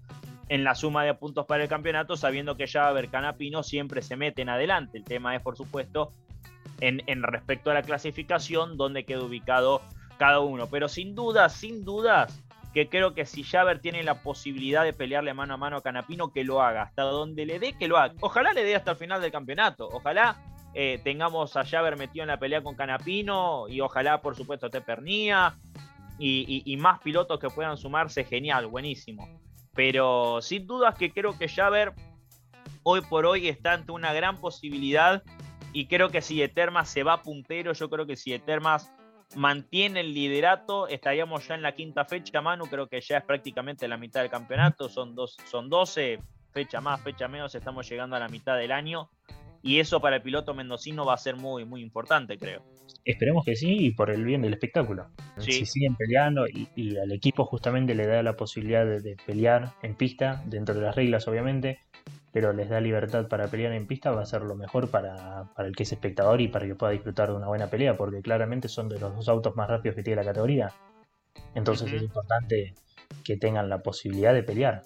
en 0.47 0.63
la 0.63 0.75
suma 0.75 1.03
de 1.05 1.15
puntos 1.15 1.47
para 1.47 1.63
el 1.63 1.69
campeonato, 1.69 2.15
sabiendo 2.15 2.55
que 2.55 2.67
ya 2.67 2.91
ver 2.91 3.09
Canapino 3.09 3.63
siempre 3.63 4.03
se 4.03 4.15
meten 4.15 4.47
adelante. 4.47 4.99
El 4.99 5.05
tema 5.05 5.35
es, 5.35 5.41
por 5.41 5.57
supuesto, 5.57 6.13
en, 6.81 7.01
en 7.07 7.23
respecto 7.23 7.71
a 7.71 7.73
la 7.73 7.81
clasificación, 7.81 8.77
donde 8.77 9.03
queda 9.03 9.23
ubicado 9.23 9.81
cada 10.19 10.39
uno. 10.39 10.67
Pero 10.67 10.89
sin 10.89 11.15
dudas, 11.15 11.53
sin 11.53 11.83
dudas, 11.83 12.43
que 12.75 12.89
creo 12.89 13.15
que 13.15 13.25
si 13.25 13.41
Javer 13.41 13.79
tiene 13.79 14.03
la 14.03 14.21
posibilidad 14.21 14.83
de 14.83 14.93
pelearle 14.93 15.33
mano 15.33 15.55
a 15.55 15.57
mano 15.57 15.77
a 15.77 15.81
Canapino, 15.81 16.31
que 16.31 16.43
lo 16.43 16.61
haga. 16.61 16.83
Hasta 16.83 17.01
donde 17.01 17.47
le 17.47 17.57
dé, 17.57 17.73
que 17.73 17.87
lo 17.87 17.97
haga. 17.97 18.13
Ojalá 18.19 18.53
le 18.53 18.63
dé 18.63 18.75
hasta 18.75 18.91
el 18.91 18.97
final 18.97 19.19
del 19.19 19.31
campeonato. 19.31 19.89
Ojalá 19.91 20.37
eh, 20.73 20.99
tengamos 21.03 21.55
a 21.55 21.65
Javer 21.65 21.97
metido 21.97 22.23
en 22.23 22.27
la 22.27 22.39
pelea 22.39 22.61
con 22.61 22.75
Canapino 22.75 23.67
y 23.67 23.81
ojalá, 23.81 24.21
por 24.21 24.35
supuesto, 24.35 24.69
Tepernía 24.69 25.57
y, 26.19 26.63
y, 26.65 26.77
más 26.77 26.99
pilotos 26.99 27.39
que 27.39 27.49
puedan 27.49 27.77
sumarse. 27.77 28.23
Genial, 28.23 28.67
buenísimo. 28.67 29.27
Pero 29.73 30.39
sin 30.41 30.67
dudas 30.67 30.95
que 30.95 31.11
creo 31.11 31.37
que 31.37 31.47
Javer 31.47 31.93
hoy 32.83 33.01
por 33.01 33.25
hoy 33.25 33.47
está 33.47 33.73
ante 33.73 33.91
una 33.91 34.13
gran 34.13 34.37
posibilidad 34.37 35.23
y 35.73 35.87
creo 35.87 36.09
que 36.09 36.21
si 36.21 36.41
Etermas 36.41 36.89
se 36.89 37.03
va 37.03 37.21
puntero, 37.21 37.73
yo 37.73 37.89
creo 37.89 38.05
que 38.05 38.15
si 38.15 38.33
Etermas 38.33 38.91
mantiene 39.35 39.99
el 39.99 40.13
liderato, 40.13 40.87
estaríamos 40.87 41.47
ya 41.47 41.55
en 41.55 41.61
la 41.61 41.73
quinta 41.73 42.05
fecha, 42.05 42.41
Manu, 42.41 42.65
creo 42.65 42.87
que 42.87 43.01
ya 43.01 43.17
es 43.17 43.23
prácticamente 43.25 43.87
la 43.87 43.97
mitad 43.97 44.21
del 44.21 44.29
campeonato, 44.29 44.89
son, 44.89 45.15
dos, 45.15 45.37
son 45.45 45.69
12, 45.69 46.19
fecha 46.51 46.81
más, 46.81 47.01
fecha 47.01 47.27
menos, 47.27 47.53
estamos 47.53 47.87
llegando 47.89 48.15
a 48.15 48.19
la 48.19 48.29
mitad 48.29 48.57
del 48.57 48.71
año 48.71 49.09
y 49.61 49.79
eso 49.79 49.99
para 49.99 50.17
el 50.17 50.21
piloto 50.21 50.53
mendocino 50.53 51.05
va 51.05 51.13
a 51.13 51.17
ser 51.17 51.35
muy, 51.35 51.65
muy 51.65 51.81
importante, 51.81 52.37
creo. 52.37 52.63
Esperemos 53.03 53.45
que 53.45 53.55
sí, 53.55 53.75
y 53.79 53.91
por 53.91 54.09
el 54.09 54.23
bien 54.23 54.41
del 54.41 54.53
espectáculo. 54.53 55.07
Si 55.37 55.65
siguen 55.65 55.95
peleando 55.95 56.45
y, 56.47 56.97
al 56.97 57.11
equipo 57.11 57.45
justamente 57.45 57.95
le 57.95 58.05
da 58.05 58.21
la 58.23 58.35
posibilidad 58.35 58.85
de, 58.85 59.15
pelear 59.25 59.73
en 59.81 59.95
pista, 59.95 60.43
dentro 60.45 60.75
de 60.75 60.81
las 60.81 60.95
reglas 60.95 61.27
obviamente, 61.27 61.79
pero 62.31 62.53
les 62.53 62.69
da 62.69 62.81
libertad 62.81 63.27
para 63.27 63.47
pelear 63.47 63.73
en 63.73 63.87
pista, 63.87 64.11
va 64.11 64.21
a 64.21 64.25
ser 64.25 64.41
lo 64.41 64.55
mejor 64.55 64.91
para, 64.91 65.49
el 65.57 65.75
que 65.75 65.83
es 65.83 65.91
espectador 65.91 66.41
y 66.41 66.49
para 66.49 66.67
que 66.67 66.75
pueda 66.75 66.91
disfrutar 66.91 67.29
de 67.29 67.35
una 67.35 67.47
buena 67.47 67.67
pelea, 67.67 67.95
porque 67.95 68.21
claramente 68.21 68.67
son 68.67 68.89
de 68.89 68.99
los 68.99 69.15
dos 69.15 69.29
autos 69.29 69.55
más 69.55 69.69
rápidos 69.69 69.95
que 69.95 70.03
tiene 70.03 70.21
la 70.21 70.27
categoría. 70.27 70.73
Entonces 71.55 71.91
es 71.91 72.01
importante 72.01 72.73
que 73.23 73.37
tengan 73.37 73.69
la 73.69 73.81
posibilidad 73.81 74.33
de 74.33 74.43
pelear. 74.43 74.83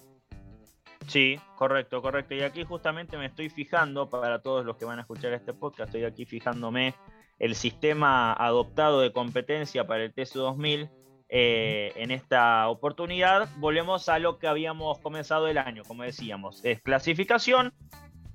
Sí, 1.06 1.38
correcto, 1.56 2.00
correcto. 2.00 2.34
Y 2.34 2.42
aquí 2.42 2.64
justamente 2.64 3.16
me 3.16 3.26
estoy 3.26 3.48
fijando, 3.48 4.08
para 4.08 4.40
todos 4.40 4.64
los 4.64 4.76
que 4.76 4.84
van 4.84 4.98
a 4.98 5.02
escuchar 5.02 5.32
este 5.32 5.52
podcast, 5.52 5.88
estoy 5.88 6.04
aquí 6.04 6.24
fijándome 6.24 6.94
el 7.38 7.54
sistema 7.54 8.32
adoptado 8.32 9.00
de 9.00 9.12
competencia 9.12 9.86
para 9.86 10.04
el 10.04 10.14
TC2000 10.14 10.90
eh, 11.34 11.94
en 11.96 12.10
esta 12.10 12.68
oportunidad 12.68 13.48
volvemos 13.56 14.10
a 14.10 14.18
lo 14.18 14.38
que 14.38 14.46
habíamos 14.48 14.98
comenzado 14.98 15.48
el 15.48 15.56
año, 15.56 15.82
como 15.82 16.02
decíamos, 16.02 16.62
es 16.62 16.82
clasificación, 16.82 17.72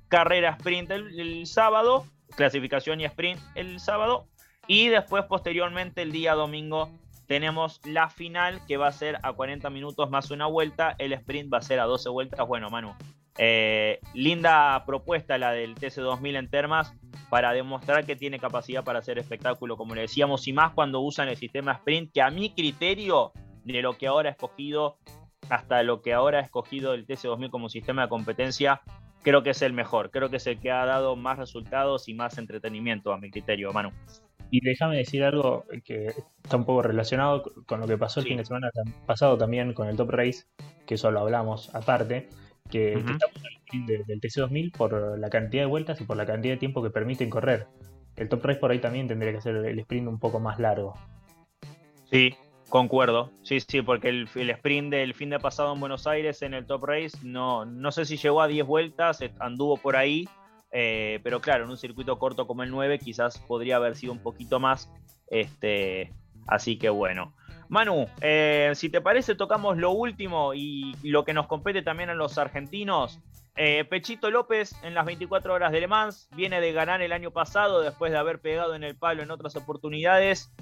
carrera 0.08 0.50
sprint 0.58 0.90
el, 0.90 1.46
sábado, 1.46 2.08
clasificación 2.36 3.00
y 3.00 3.06
sprint 3.06 3.40
el 3.54 3.80
sábado, 3.80 4.28
y 4.66 4.88
después 4.88 5.26
posteriormente 5.26 6.02
el 6.02 6.12
día 6.12 6.34
domingo 6.34 6.90
tenemos 7.28 7.82
la 7.86 8.10
final 8.10 8.66
que 8.66 8.78
va 8.78 8.88
a 8.88 8.92
ser 8.92 9.20
a 9.22 9.34
40 9.34 9.70
minutos 9.70 10.10
más 10.10 10.32
una 10.32 10.48
vuelta, 10.48 10.96
el 10.98 11.13
sprint 11.13 11.54
va 11.54 11.60
a 11.60 11.62
ser 11.62 11.80
a 11.80 11.86
12 11.86 12.10
vueltas, 12.10 12.48
bueno 12.48 12.70
Manu, 12.70 12.96
eh, 13.38 14.00
linda 14.13 14.84
propuesta 14.86 15.38
la 15.38 15.52
del 15.52 15.76
TC2000 15.76 16.38
en 16.38 16.50
Termas 16.50 16.94
para 17.30 17.52
demostrar 17.52 18.06
que 18.06 18.16
tiene 18.16 18.40
capacidad 18.40 18.84
para 18.84 19.00
hacer 19.00 19.20
espectáculo, 19.20 19.78
como 19.78 19.94
le 19.94 20.02
decíamos, 20.02 20.48
y 20.48 20.54
más 20.54 20.74
cuando 20.74 21.02
usan 21.02 21.28
el 21.28 21.38
sistema 21.38 21.74
sprint, 21.74 22.12
que 22.13 22.22
a 22.22 22.32
mi 22.32 22.54
criterio, 22.54 23.34
de 23.63 23.82
lo 23.82 23.98
que 23.98 24.08
ahora 24.08 24.30
ha 24.30 24.32
escogido, 24.32 24.98
hasta 25.50 25.84
lo 25.84 26.02
que 26.02 26.13
ahora 26.13 26.40
ha 26.40 26.42
escogido 26.42 26.94
el 26.94 27.06
TC2000 27.06 27.50
como 27.50 27.70
sistema 27.70 28.04
de 28.04 28.10
competencia, 28.10 28.82
creo 29.22 29.44
que 29.44 29.50
es 29.50 29.62
el 29.62 29.74
mejor, 29.74 30.10
creo 30.10 30.30
que 30.30 30.38
es 30.38 30.48
el 30.48 30.60
que 30.60 30.72
ha 30.72 30.86
dado 30.86 31.16
más 31.16 31.38
resultados 31.38 32.08
y 32.08 32.13
más 32.13 32.38
entretenimiento 32.38 33.12
a 33.12 33.18
mi 33.18 33.30
criterio, 33.30 33.74
Manu. 33.74 33.92
Y 34.50 34.62
déjame 34.62 34.98
decir 34.98 35.24
algo 35.24 35.66
que 35.84 36.14
está 36.44 36.58
un 36.58 36.66
poco 36.66 36.84
relacionado 36.84 37.44
con 37.66 37.82
lo 37.82 37.88
que 37.88 37.98
pasó 37.98 38.22
el 38.22 38.28
fin 38.28 38.38
de 38.38 38.46
semana 38.46 38.70
pasado 39.06 39.38
también 39.38 39.74
con 39.74 39.88
el 39.88 39.98
Top 39.98 40.12
Race, 40.12 40.46
que 40.86 40.96
eso 40.96 41.12
lo 41.12 41.20
hablamos 41.20 41.74
aparte 41.76 42.30
que, 42.70 42.94
estamos 42.94 43.42
en 43.74 43.90
el 43.90 44.06
del 44.06 44.22
TC2000 44.22 44.72
por 44.72 45.20
la 45.20 45.30
cantidad 45.30 45.64
de 45.64 45.68
vueltas 45.68 46.00
y 46.02 46.04
por 46.04 46.18
la 46.18 46.26
cantidad 46.26 46.54
de 46.54 46.58
tiempo 46.58 46.84
que 46.84 46.90
permiten 46.90 47.30
correr. 47.30 47.68
El 48.16 48.30
top 48.30 48.46
race 48.46 48.60
por 48.60 48.72
ahí 48.72 48.80
también 48.80 49.08
tendría 49.08 49.32
que 49.32 49.42
ser 49.42 49.56
el 49.58 49.80
sprint 49.80 50.08
un 50.08 50.20
poco 50.20 50.40
más 50.40 50.60
largo. 50.60 50.96
Sí, 52.10 52.34
concuerdo. 52.70 53.32
Sí, 53.44 53.60
sí, 53.60 53.82
porque 53.82 54.10
el, 54.10 54.28
sprint 54.36 54.92
del 54.92 55.14
fin 55.14 55.30
de 55.30 55.40
pasado 55.40 55.74
en 55.74 55.80
Buenos 55.80 56.08
Aires 56.08 56.42
en 56.42 56.54
el 56.54 56.66
top 56.66 56.86
race 56.86 57.18
no, 57.24 57.66
no 57.66 57.92
sé 57.92 58.06
si 58.06 58.18
llegó 58.18 58.42
a 58.42 58.48
10 58.48 58.66
vueltas, 58.66 59.20
anduvo 59.40 59.78
por 59.78 59.96
ahí. 59.96 60.28
Eh, 60.72 61.20
pero 61.24 61.42
claro, 61.42 61.64
en 61.64 61.70
un 61.70 61.78
circuito 61.78 62.20
corto 62.20 62.46
como 62.48 62.64
el 62.64 62.72
9 62.72 63.00
quizás 63.00 63.40
podría 63.40 63.78
haber 63.78 63.96
sido 63.96 64.14
un 64.14 64.20
poquito 64.20 64.60
más. 64.60 64.92
Este, 65.30 66.14
así 66.48 66.78
que 66.78 66.90
bueno. 66.90 67.34
Manu, 67.70 68.08
eh, 68.22 68.72
si 68.76 68.90
te 68.90 69.02
parece, 69.02 69.36
tocamos 69.36 69.78
lo 69.78 69.92
último 69.92 70.54
y 70.54 70.96
lo 71.04 71.26
que 71.26 71.34
nos 71.34 71.48
compete 71.48 71.82
también 71.82 72.10
a 72.10 72.14
los 72.14 72.38
argentinos. 72.38 73.20
Eh, 73.60 73.86
Pechito 73.86 74.30
López 74.30 74.76
en 74.84 74.94
las 74.94 75.06
24 75.06 75.52
horas 75.52 75.72
de 75.72 75.82
Le 75.82 75.88
Mans 75.88 76.30
viene 76.36 76.62
de 76.62 76.74
ganar 76.74 77.02
el 77.02 77.12
año 77.12 77.32
pasado 77.32 77.82
después 77.82 78.12
de 78.12 78.18
haber 78.20 78.40
pegado 78.40 78.76
en 78.76 78.84
el 78.84 78.96
palo 78.96 79.24
en 79.24 79.32
otras 79.32 79.56
oportunidades. 79.56 80.54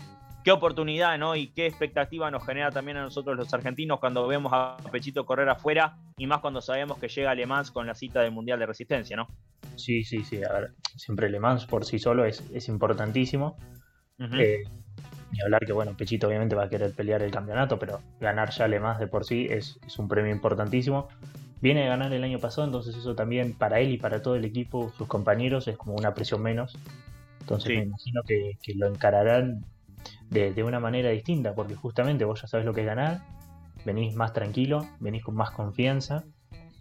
Qué 0.45 0.51
oportunidad, 0.51 1.17
¿no? 1.17 1.35
Y 1.35 1.47
qué 1.47 1.65
expectativa 1.65 2.31
nos 2.31 2.45
genera 2.45 2.71
también 2.71 2.97
a 2.97 3.03
nosotros 3.03 3.35
los 3.35 3.53
argentinos 3.53 3.99
cuando 3.99 4.25
vemos 4.27 4.53
a 4.53 4.77
Pechito 4.91 5.25
correr 5.25 5.49
afuera 5.49 5.97
y 6.17 6.27
más 6.27 6.39
cuando 6.39 6.61
sabemos 6.61 6.97
que 6.99 7.09
llega 7.09 7.35
Le 7.35 7.45
Mans 7.45 7.71
con 7.71 7.85
la 7.85 7.95
cita 7.95 8.21
del 8.21 8.31
Mundial 8.31 8.59
de 8.59 8.67
Resistencia, 8.67 9.17
¿no? 9.17 9.27
Sí, 9.75 10.03
sí, 10.03 10.23
sí. 10.23 10.41
A 10.43 10.53
ver, 10.53 10.73
siempre 10.95 11.29
Le 11.29 11.39
Mans 11.41 11.65
por 11.65 11.83
sí 11.83 11.99
solo 11.99 12.23
es, 12.23 12.41
es 12.53 12.69
importantísimo 12.69 13.57
ni 15.31 15.41
hablar 15.41 15.65
que, 15.65 15.73
bueno, 15.73 15.95
Pechito 15.97 16.27
obviamente 16.27 16.55
va 16.55 16.63
a 16.63 16.69
querer 16.69 16.93
pelear 16.93 17.21
el 17.21 17.31
campeonato, 17.31 17.77
pero 17.79 18.01
ganar 18.19 18.51
ya 18.51 18.67
Le 18.67 18.79
más 18.79 18.99
de 18.99 19.07
por 19.07 19.25
sí 19.25 19.47
es, 19.49 19.79
un 19.97 20.07
premio 20.07 20.31
importantísimo. 20.31 21.09
Viene 21.61 21.81
de 21.81 21.87
ganar 21.87 22.13
el 22.13 22.23
año 22.23 22.39
pasado, 22.39 22.67
entonces 22.67 22.95
eso 22.95 23.15
también 23.15 23.53
para 23.53 23.79
él 23.79 23.91
y 23.91 23.97
para 23.97 24.21
todo 24.21 24.35
el 24.35 24.45
equipo, 24.45 24.91
sus 24.97 25.07
compañeros, 25.07 25.67
es 25.67 25.77
como 25.77 25.95
una 25.95 26.13
presión 26.13 26.41
menos. 26.41 26.77
Entonces 27.41 27.69
me 27.75 27.83
imagino 27.83 28.21
que, 28.23 28.57
lo 28.75 28.87
encararán 28.87 29.65
de, 30.29 30.63
una 30.63 30.79
manera 30.79 31.09
distinta, 31.09 31.53
porque 31.53 31.75
justamente 31.75 32.25
vos 32.25 32.41
ya 32.41 32.47
sabes 32.47 32.65
lo 32.65 32.73
que 32.73 32.81
es 32.81 32.87
ganar, 32.87 33.21
venís 33.85 34.15
más 34.15 34.33
tranquilo, 34.33 34.87
venís 34.99 35.23
con 35.23 35.35
más 35.35 35.51
confianza. 35.51 36.23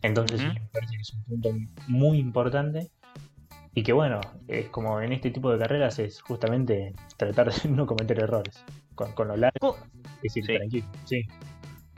Entonces 0.02 0.42
me 0.42 0.68
parece 0.72 0.96
que 0.96 1.02
es 1.02 1.14
un 1.14 1.24
punto 1.24 1.50
muy 1.88 2.18
importante 2.18 2.90
y 3.74 3.82
que 3.82 3.92
bueno, 3.92 4.20
es 4.48 4.68
como 4.68 5.00
en 5.00 5.12
este 5.12 5.30
tipo 5.30 5.50
de 5.50 5.58
carreras 5.58 5.98
es 5.98 6.20
justamente 6.20 6.94
tratar 7.16 7.52
de 7.52 7.68
no 7.70 7.86
cometer 7.86 8.20
errores. 8.20 8.62
Con, 8.94 9.10
con 9.12 9.26
lo 9.26 9.36
largo, 9.36 9.76
es 10.22 10.36
ir 10.36 10.46
tranquilo. 10.46 10.86
Sí. 11.04 11.22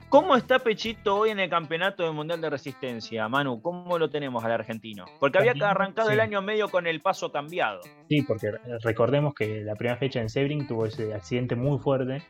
¿Cómo 0.08 0.36
está 0.36 0.58
Pechito 0.58 1.16
hoy 1.16 1.30
en 1.30 1.40
el 1.40 1.50
campeonato 1.50 2.04
del 2.04 2.12
Mundial 2.12 2.40
de 2.40 2.50
Resistencia, 2.50 3.28
Manu? 3.28 3.60
¿Cómo 3.60 3.98
lo 3.98 4.08
tenemos 4.08 4.44
al 4.44 4.52
argentino? 4.52 5.04
Porque 5.20 5.38
había 5.38 5.52
arrancado 5.70 6.10
el 6.10 6.20
año 6.20 6.40
medio 6.42 6.68
con 6.68 6.86
el 6.86 7.00
paso 7.02 7.32
cambiado. 7.32 7.80
Sí, 8.08 8.22
porque 8.22 8.52
recordemos 8.82 9.34
que 9.34 9.62
la 9.62 9.74
primera 9.74 9.98
fecha 9.98 10.20
en 10.20 10.28
Sebring 10.28 10.66
tuvo 10.66 10.86
ese 10.86 11.12
accidente 11.12 11.56
muy 11.56 11.78
fuerte. 11.78 12.22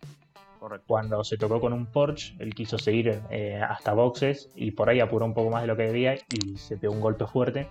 Correcto. 0.58 0.86
Cuando 0.88 1.22
se 1.22 1.36
tocó 1.36 1.60
con 1.60 1.72
un 1.72 1.86
Porsche, 1.86 2.34
él 2.38 2.54
quiso 2.54 2.78
seguir 2.78 3.20
eh, 3.30 3.60
hasta 3.60 3.92
boxes 3.92 4.50
y 4.56 4.70
por 4.70 4.88
ahí 4.88 5.00
apuró 5.00 5.26
un 5.26 5.34
poco 5.34 5.50
más 5.50 5.62
de 5.62 5.68
lo 5.68 5.76
que 5.76 5.84
debía 5.84 6.14
y 6.14 6.56
se 6.56 6.78
pegó 6.78 6.94
un 6.94 7.00
golpe 7.00 7.26
fuerte 7.26 7.68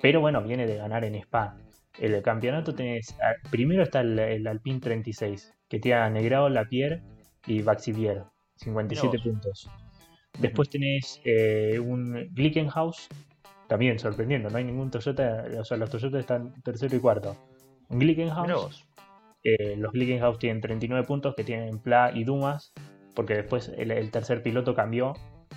pero 0.00 0.20
bueno, 0.20 0.42
viene 0.42 0.66
de 0.66 0.76
ganar 0.76 1.04
en 1.04 1.16
Spa. 1.16 1.56
El 1.98 2.22
campeonato 2.22 2.74
tenés. 2.74 3.16
Primero 3.50 3.82
está 3.82 4.00
el, 4.00 4.46
Alpine 4.46 4.80
36, 4.80 5.52
que 5.68 5.80
tiene 5.80 6.00
a 6.00 6.10
Negrao, 6.10 6.48
Lapierre 6.48 7.02
y 7.46 7.62
Baxivier, 7.62 8.24
57 8.58 9.18
puntos. 9.20 9.70
Después 10.38 10.68
tenés 10.70 11.20
eh, 11.24 11.78
un 11.80 12.28
Glickenhaus, 12.32 13.08
también 13.66 13.98
sorprendiendo, 13.98 14.50
no 14.50 14.56
hay 14.56 14.64
ningún 14.64 14.90
Toyota, 14.90 15.46
o 15.58 15.64
sea, 15.64 15.76
los 15.76 15.90
Toyota 15.90 16.18
están 16.18 16.54
tercero 16.62 16.96
y 16.96 17.00
cuarto. 17.00 17.36
Un 17.88 17.98
Glickenhaus, 17.98 18.86
eh, 19.42 19.76
los 19.76 19.92
Glickenhaus 19.92 20.38
tienen 20.38 20.60
39 20.60 21.06
puntos, 21.06 21.34
que 21.34 21.44
tienen 21.44 21.78
Pla 21.78 22.12
y 22.14 22.24
Dumas, 22.24 22.72
porque 23.14 23.34
después 23.34 23.72
el 23.76 24.10
tercer 24.10 24.42
piloto 24.42 24.74
cambió 24.74 25.14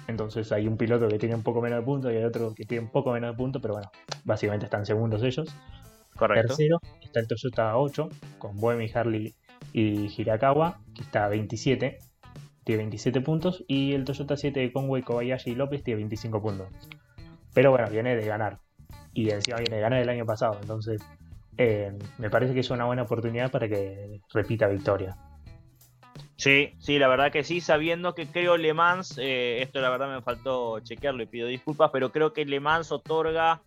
entonces 0.08 0.52
hay 0.52 0.68
un 0.68 0.78
piloto 0.78 1.08
que 1.08 1.18
tiene 1.18 1.36
un 1.36 1.44
poco 1.44 1.62
menos 1.62 1.80
de 1.80 1.86
puntos 1.86 2.12
y 2.12 2.18
hay 2.18 2.24
otro 2.24 2.54
que 2.54 2.66
tiene 2.66 2.84
un 2.86 2.92
poco 2.92 3.12
menos 3.12 3.32
de 3.32 3.38
puntos, 3.38 3.62
pero 3.62 3.76
bueno, 3.76 3.92
básicamente 4.24 4.66
están 4.66 4.86
segundos 4.86 5.24
ellos. 5.24 5.54
Correcto. 6.16 6.50
Tercero 6.50 6.80
está 7.02 7.20
el 7.20 7.28
Toyota 7.28 7.78
8 7.78 8.10
con 8.38 8.58
Buemi, 8.58 8.90
Harley 8.94 9.34
y 9.74 10.12
Hirakawa, 10.22 10.82
que 10.94 11.04
está 11.04 11.26
a 11.26 11.30
27, 11.30 11.98
tiene 12.72 12.84
27 12.84 13.22
puntos. 13.22 13.64
Y 13.68 13.94
el 13.94 14.06
Toyota 14.06 14.38
7 14.38 14.60
de 14.60 14.72
Conway, 14.72 15.02
Kobayashi 15.02 15.52
y 15.52 15.56
López 15.56 15.84
tiene 15.84 15.98
25 15.98 16.42
puntos. 16.42 16.68
Pero 17.54 17.72
bueno, 17.72 17.90
viene 17.90 18.16
de 18.16 18.26
ganar. 18.26 18.60
Y 19.14 19.30
encima 19.30 19.58
viene 19.58 19.76
de 19.76 19.82
ganar 19.82 20.02
el 20.02 20.10
año 20.10 20.26
pasado. 20.26 20.58
Entonces, 20.62 21.02
eh, 21.58 21.92
me 22.18 22.30
parece 22.30 22.54
que 22.54 22.62
es 22.62 22.70
una 22.70 22.86
buena 22.86 23.04
oportunidad 23.04 23.52
para 23.52 23.68
que 23.68 24.22
repita 24.34 24.68
victoria. 24.68 25.18
Sí, 26.38 26.74
sí, 26.80 26.98
la 26.98 27.08
verdad 27.08 27.32
que 27.32 27.44
sí, 27.44 27.62
sabiendo 27.62 28.16
que 28.16 28.26
creo 28.26 28.58
Le 28.58 28.74
Mans, 28.74 29.18
eh, 29.20 29.62
esto 29.62 29.80
la 29.80 29.92
verdad 29.92 30.12
me 30.12 30.22
faltó 30.24 30.80
chequearlo 30.80 31.22
y 31.22 31.28
pido 31.28 31.48
disculpas, 31.48 31.92
pero 31.92 32.12
creo 32.12 32.34
que 32.34 32.46
Le 32.46 32.60
Mans 32.60 32.92
otorga 32.92 33.62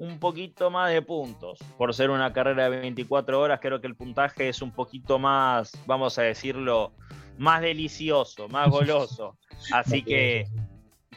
un 0.00 0.18
poquito 0.18 0.70
más 0.70 0.90
de 0.90 1.02
puntos. 1.02 1.58
Por 1.76 1.94
ser 1.94 2.08
una 2.08 2.32
carrera 2.32 2.70
de 2.70 2.80
24 2.80 3.38
horas, 3.38 3.60
creo 3.60 3.82
que 3.82 3.86
el 3.86 3.94
puntaje 3.94 4.48
es 4.48 4.62
un 4.62 4.72
poquito 4.72 5.18
más, 5.18 5.72
vamos 5.86 6.18
a 6.18 6.22
decirlo, 6.22 6.92
más 7.36 7.60
delicioso, 7.60 8.48
más 8.48 8.68
goloso. 8.70 9.36
Así 9.72 10.02
que 10.02 10.48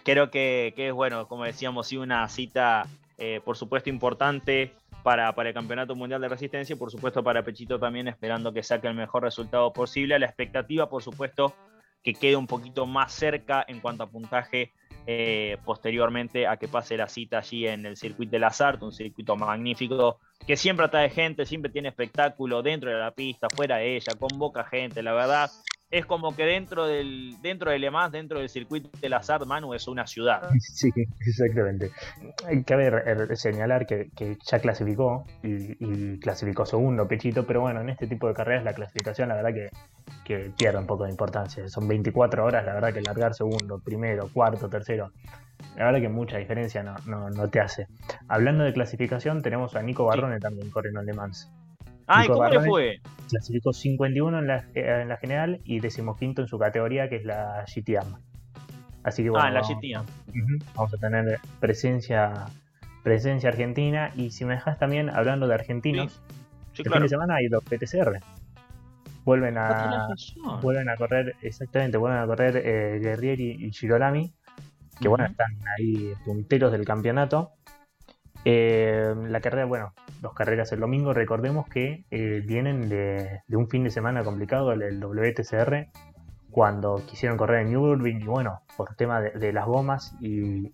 creo 0.03 0.29
que, 0.29 0.73
es 0.75 0.93
bueno, 0.93 1.29
como 1.29 1.45
decíamos, 1.45 1.87
sí, 1.87 1.95
una 1.95 2.27
cita, 2.27 2.85
eh, 3.17 3.39
por 3.45 3.55
supuesto, 3.55 3.89
importante 3.89 4.73
para, 5.01 5.29
el 5.29 5.53
Campeonato 5.53 5.95
Mundial 5.95 6.19
de 6.19 6.27
Resistencia 6.27 6.73
y 6.73 6.77
por 6.77 6.91
supuesto 6.91 7.23
para 7.23 7.41
Pechito 7.41 7.79
también 7.79 8.09
esperando 8.09 8.51
que 8.51 8.63
saque 8.63 8.87
el 8.87 8.95
mejor 8.95 9.23
resultado 9.23 9.71
posible. 9.71 10.19
La 10.19 10.25
expectativa, 10.25 10.89
por 10.89 11.01
supuesto, 11.01 11.55
que 12.03 12.13
quede 12.13 12.35
un 12.35 12.47
poquito 12.47 12.85
más 12.85 13.13
cerca 13.13 13.63
en 13.65 13.79
cuanto 13.79 14.03
a 14.03 14.09
puntaje 14.09 14.73
eh, 15.05 15.57
posteriormente 15.65 16.47
a 16.47 16.57
que 16.57 16.67
pase 16.67 16.97
la 16.97 17.07
cita 17.07 17.39
allí 17.39 17.67
en 17.67 17.85
el 17.85 17.97
circuito 17.97 18.37
de 18.37 18.45
Azar, 18.45 18.77
un 18.81 18.91
circuito 18.91 19.35
magnífico 19.35 20.19
que 20.45 20.57
siempre 20.57 20.85
atrae 20.85 21.09
gente, 21.09 21.45
siempre 21.45 21.71
tiene 21.71 21.89
espectáculo 21.89 22.61
dentro 22.61 22.89
de 22.89 22.97
la 22.97 23.11
pista, 23.11 23.47
fuera 23.53 23.77
de 23.77 23.97
ella, 23.97 24.13
convoca 24.17 24.63
gente, 24.63 25.03
la 25.03 25.13
verdad 25.13 25.51
es 25.93 26.07
como 26.07 26.35
que 26.35 26.43
dentro 26.43 26.87
del 26.87 27.37
dentro 27.43 27.69
de 27.69 27.77
Le 27.77 27.91
Mans, 27.91 28.11
dentro 28.11 28.39
del 28.39 28.49
circuito 28.49 28.89
del 28.99 29.13
azar, 29.13 29.45
Manu 29.45 29.75
es 29.75 29.87
una 29.87 30.07
ciudad. 30.07 30.49
Sí, 30.59 30.91
exactamente. 31.19 31.91
Cabe 32.65 33.35
señalar 33.35 33.85
que, 33.85 34.09
ya 34.43 34.59
clasificó 34.59 35.25
y, 35.43 36.19
clasificó 36.19 36.65
segundo 36.65 37.07
Pechito, 37.07 37.45
pero 37.45 37.61
bueno, 37.61 37.81
en 37.81 37.89
este 37.89 38.07
tipo 38.07 38.27
de 38.27 38.33
carreras 38.33 38.63
la 38.63 38.73
clasificación 38.73 39.29
la 39.29 39.35
verdad 39.35 39.53
que, 39.53 39.69
que 40.25 40.51
pierde 40.57 40.79
un 40.79 40.87
poco 40.87 41.03
de 41.03 41.11
importancia. 41.11 41.67
Son 41.69 41.87
24 41.87 42.43
horas, 42.43 42.65
la 42.65 42.73
verdad 42.73 42.91
que 42.91 43.01
largar 43.01 43.35
segundo, 43.35 43.79
primero, 43.79 44.29
cuarto, 44.33 44.69
tercero, 44.69 45.11
la 45.77 45.85
verdad 45.85 46.01
que 46.01 46.09
mucha 46.09 46.37
diferencia 46.37 46.81
no, 46.81 47.29
no, 47.29 47.49
te 47.49 47.59
hace. 47.59 47.87
Hablando 48.27 48.63
de 48.63 48.73
clasificación, 48.73 49.43
tenemos 49.43 49.75
a 49.75 49.83
Nico 49.83 50.05
Barrone 50.05 50.39
también 50.39 50.71
corriendo 50.71 51.01
en 51.01 51.05
Le 51.05 51.13
Mans. 51.13 51.51
Ay, 52.15 52.27
¿cómo 52.27 52.47
le 52.47 52.59
fue? 52.61 53.01
Clasificó 53.29 53.73
51 53.73 54.39
en 54.39 54.47
la, 54.47 54.57
eh, 54.75 55.01
en 55.01 55.09
la 55.09 55.17
general 55.17 55.61
y 55.63 55.79
decimoquinto 55.79 56.41
en 56.41 56.47
su 56.47 56.59
categoría, 56.59 57.09
que 57.09 57.17
es 57.17 57.25
la 57.25 57.65
GTM. 57.65 58.17
Así 59.03 59.23
que 59.23 59.29
bueno, 59.29 59.45
ah, 59.45 59.51
la 59.51 59.61
GTM. 59.61 60.05
Vamos, 60.75 60.93
a 60.93 60.97
tener 60.97 61.39
presencia 61.59 62.47
presencia 63.03 63.49
argentina. 63.49 64.11
Y 64.15 64.31
si 64.31 64.45
me 64.45 64.55
dejas 64.55 64.79
también 64.79 65.09
hablando 65.09 65.47
de 65.47 65.53
argentinos, 65.53 66.21
el 66.77 66.91
fin 66.91 67.01
de 67.01 67.09
semana 67.09 67.35
hay 67.35 67.47
dos 67.47 67.63
PTCR. 67.63 68.19
Vuelven 69.25 69.57
a, 69.57 70.07
vuelven 70.61 70.89
a 70.89 70.97
correr, 70.97 71.35
exactamente, 71.41 71.97
vuelven 71.97 72.19
a 72.19 72.25
correr 72.25 72.57
eh, 72.57 72.99
Guerrieri 72.99 73.55
y 73.57 73.71
Girolami, 73.71 74.33
que 74.99 75.07
bueno, 75.07 75.25
están 75.25 75.47
ahí 75.77 76.13
punteros 76.25 76.73
del 76.73 76.83
campeonato. 76.83 77.51
Eh, 78.43 79.13
la 79.29 79.39
carrera, 79.39 79.63
bueno, 79.63 79.93
dos 80.23 80.33
carreras 80.33 80.71
el 80.71 80.79
domingo, 80.79 81.13
recordemos 81.13 81.67
que 81.67 82.05
eh, 82.09 82.41
vienen 82.45 82.87
de, 82.87 83.41
un 83.49 83.69
fin 83.69 83.83
de 83.83 83.91
semana 83.91 84.23
complicado, 84.23 84.71
el, 84.71 85.03
WTCR, 85.03 85.89
cuando 86.49 86.95
quisieron 87.05 87.37
correr 87.37 87.61
en 87.61 87.73
Nürburgring 87.73 88.21
y 88.21 88.25
bueno, 88.25 88.61
por 88.77 88.95
tema 88.95 89.21
de, 89.21 89.53
las 89.53 89.65
gomas 89.65 90.15
y 90.21 90.73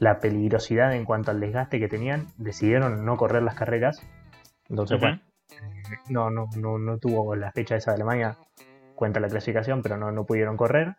la 0.00 0.18
peligrosidad 0.18 0.94
en 0.94 1.04
cuanto 1.04 1.30
al 1.30 1.38
desgaste 1.40 1.78
que 1.78 1.88
tenían, 1.88 2.26
decidieron 2.36 3.04
no 3.04 3.16
correr 3.16 3.42
las 3.42 3.54
carreras. 3.54 4.04
Entonces, 4.68 5.00
bueno, 5.00 5.20
no, 6.08 6.30
no, 6.30 6.48
no, 6.56 6.78
no 6.78 6.98
tuvo 6.98 7.36
la 7.36 7.52
fecha 7.52 7.76
esa 7.76 7.92
de 7.92 7.96
Alemania, 7.96 8.36
cuenta 8.96 9.20
la 9.20 9.28
clasificación, 9.28 9.80
pero 9.80 9.96
no, 9.96 10.10
no 10.10 10.26
pudieron 10.26 10.56
correr. 10.56 10.96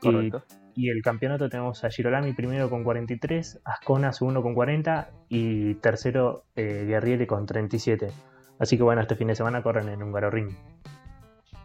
Correcto 0.00 0.44
y 0.48 0.63
el 0.76 1.02
campeonato 1.02 1.48
tenemos 1.48 1.84
a 1.84 1.90
Girolami 1.90 2.32
primero 2.32 2.68
con 2.68 2.84
43, 2.84 3.60
Ascona 3.64 4.12
segundo 4.12 4.42
con 4.42 4.54
40 4.54 5.10
y 5.28 5.74
tercero 5.74 6.44
eh, 6.56 6.84
Guerrieri 6.86 7.26
con 7.26 7.46
37. 7.46 8.10
Así 8.58 8.76
que 8.76 8.82
bueno, 8.82 9.02
este 9.02 9.16
fin 9.16 9.28
de 9.28 9.34
semana 9.34 9.62
corren 9.62 9.88
en 9.88 10.02
un 10.02 10.32
Ring. 10.32 10.52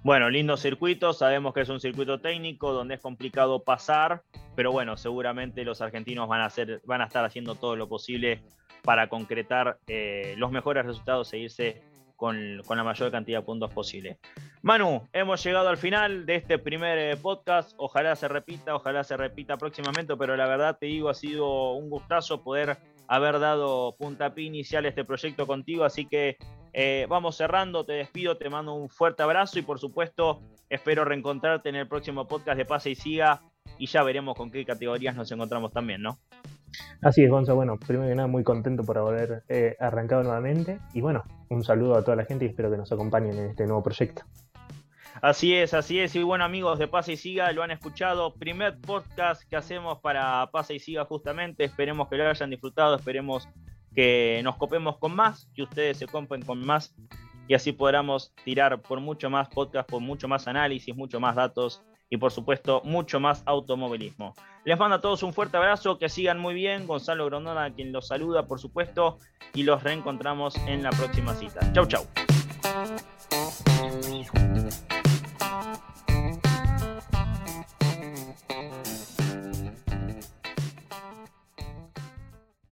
Bueno, 0.02 0.30
lindo 0.30 0.56
circuito, 0.56 1.12
sabemos 1.14 1.54
que 1.54 1.62
es 1.62 1.70
un 1.70 1.80
circuito 1.80 2.22
técnico 2.22 2.72
donde 2.72 2.96
es 2.96 3.02
complicado 3.02 3.64
pasar, 3.64 4.24
pero 4.56 4.72
bueno, 4.72 4.96
seguramente 4.96 5.66
los 5.66 5.82
argentinos 5.82 6.28
van 6.30 6.42
a, 6.42 6.46
hacer, 6.46 6.82
van 6.86 7.02
a 7.02 7.06
estar 7.06 7.26
haciendo 7.26 7.56
todo 7.56 7.76
lo 7.76 7.90
posible 7.90 8.42
para 8.82 9.10
concretar 9.10 9.78
eh, 9.88 10.36
los 10.38 10.52
mejores 10.52 10.86
resultados 10.86 11.34
e 11.34 11.40
irse 11.40 11.82
con, 12.20 12.58
la 12.58 12.84
mayor 12.84 13.12
cantidad 13.12 13.40
de 13.40 13.46
puntos 13.46 13.72
posible. 13.72 14.20
Manu, 14.62 15.08
hemos 15.14 15.42
llegado 15.42 15.70
al 15.70 15.78
final 15.78 16.26
de 16.26 16.36
este 16.36 16.60
primer 16.60 16.98
eh, 16.98 17.16
podcast. 17.16 17.72
Ojalá 17.78 18.14
se 18.18 18.28
repita, 18.28 18.76
ojalá 18.76 19.06
se 19.06 19.16
repita 19.16 19.58
próximamente, 19.58 20.18
pero 20.18 20.36
la 20.36 20.46
verdad 20.46 20.78
te 20.78 20.88
digo, 20.88 21.08
ha 21.08 21.14
sido 21.14 21.72
un 21.72 21.90
gustazo 21.90 22.44
poder 22.44 22.78
haber 23.08 23.40
dado 23.40 23.96
puntapié 23.98 24.44
inicial 24.44 24.84
a 24.84 24.90
este 24.90 25.06
proyecto 25.06 25.48
contigo. 25.48 25.86
Así 25.86 26.06
que 26.08 26.36
eh, 26.74 27.08
vamos 27.08 27.38
cerrando, 27.38 27.86
te 27.86 27.94
despido, 27.94 28.36
te 28.36 28.50
mando 28.50 28.74
un 28.74 28.90
fuerte 28.90 29.24
abrazo 29.24 29.58
y 29.58 29.62
por 29.62 29.80
supuesto 29.80 30.42
espero 30.68 31.06
reencontrarte 31.06 31.70
en 31.70 31.76
el 31.76 31.88
próximo 31.88 32.28
podcast 32.28 32.58
de 32.58 32.66
Pase 32.66 32.90
y 32.90 32.96
Siga 32.96 33.42
y 33.78 33.88
ya 33.88 34.04
veremos 34.04 34.36
con 34.36 34.52
qué 34.52 34.66
categorías 34.66 35.16
nos 35.16 35.32
encontramos 35.32 35.72
también, 35.72 36.02
¿no? 36.02 36.20
Así 37.02 37.24
es, 37.24 37.30
Gonzalo. 37.30 37.56
Bueno, 37.58 37.78
primero 37.78 38.08
que 38.08 38.16
nada, 38.16 38.28
muy 38.28 38.44
contento 38.44 38.84
por 38.84 38.98
haber 38.98 39.44
eh, 39.48 39.76
arrancado 39.80 40.24
nuevamente. 40.24 40.80
Y 40.94 41.02
bueno, 41.02 41.24
un 41.50 41.64
saludo 41.64 41.96
a 41.96 42.04
toda 42.04 42.18
la 42.18 42.26
gente 42.26 42.46
y 42.46 42.50
espero 42.50 42.70
que 42.72 42.78
nos 42.78 42.92
acompañen 42.92 43.38
en 43.38 43.50
este 43.52 43.66
nuevo 43.66 43.84
proyecto. 43.84 44.24
Así 45.22 45.56
es, 45.56 45.74
así 45.74 46.00
es. 46.00 46.16
Y 46.16 46.24
bueno, 46.24 46.46
amigos 46.46 46.80
de 46.80 46.88
Pase 46.88 47.14
y 47.14 47.18
Siga, 47.18 47.52
lo 47.52 47.64
han 47.64 47.72
escuchado. 47.72 48.34
Primer 48.36 48.80
podcast 48.80 49.44
que 49.50 49.56
hacemos 49.56 50.00
para 50.00 50.50
Pase 50.52 50.76
y 50.76 50.80
Siga, 50.80 51.06
justamente. 51.06 51.64
Esperemos 51.64 52.08
que 52.08 52.18
lo 52.18 52.30
hayan 52.30 52.50
disfrutado. 52.50 52.96
Esperemos 52.96 53.50
que 53.94 54.40
nos 54.44 54.56
copemos 54.56 54.98
con 54.98 55.16
más, 55.16 55.50
que 55.56 55.64
ustedes 55.64 55.98
se 55.98 56.08
copen 56.08 56.42
con 56.42 56.66
más. 56.66 56.96
Y 57.48 57.56
así 57.56 57.72
podamos 57.72 58.34
tirar 58.46 58.82
por 58.82 59.02
mucho 59.02 59.30
más 59.30 59.50
podcast, 59.50 59.90
por 59.90 60.02
mucho 60.02 60.28
más 60.28 60.48
análisis, 60.48 60.96
mucho 60.96 61.20
más 61.20 61.36
datos 61.36 61.84
y 62.10 62.18
por 62.18 62.32
supuesto 62.32 62.82
mucho 62.84 63.20
más 63.20 63.44
automovilismo. 63.46 64.34
Les 64.66 64.78
mando 64.78 64.98
a 64.98 65.02
todos 65.02 65.24
un 65.24 65.34
fuerte 65.34 65.58
abrazo, 65.58 65.98
que 65.98 66.10
sigan 66.10 66.40
muy 66.40 66.54
bien, 66.54 66.88
Gonzalo 66.88 67.26
Grondona 67.26 67.74
quien 67.74 67.92
los 67.92 68.08
saluda 68.08 68.48
por 68.48 68.60
supuesto 68.60 69.18
y 69.54 69.64
los 69.64 69.84
reencontramos 69.84 70.56
en 70.68 70.84
la 70.84 70.90
próxima 70.92 71.34
cita. 71.34 71.72
Chau 71.74 71.86
chau. 71.86 72.06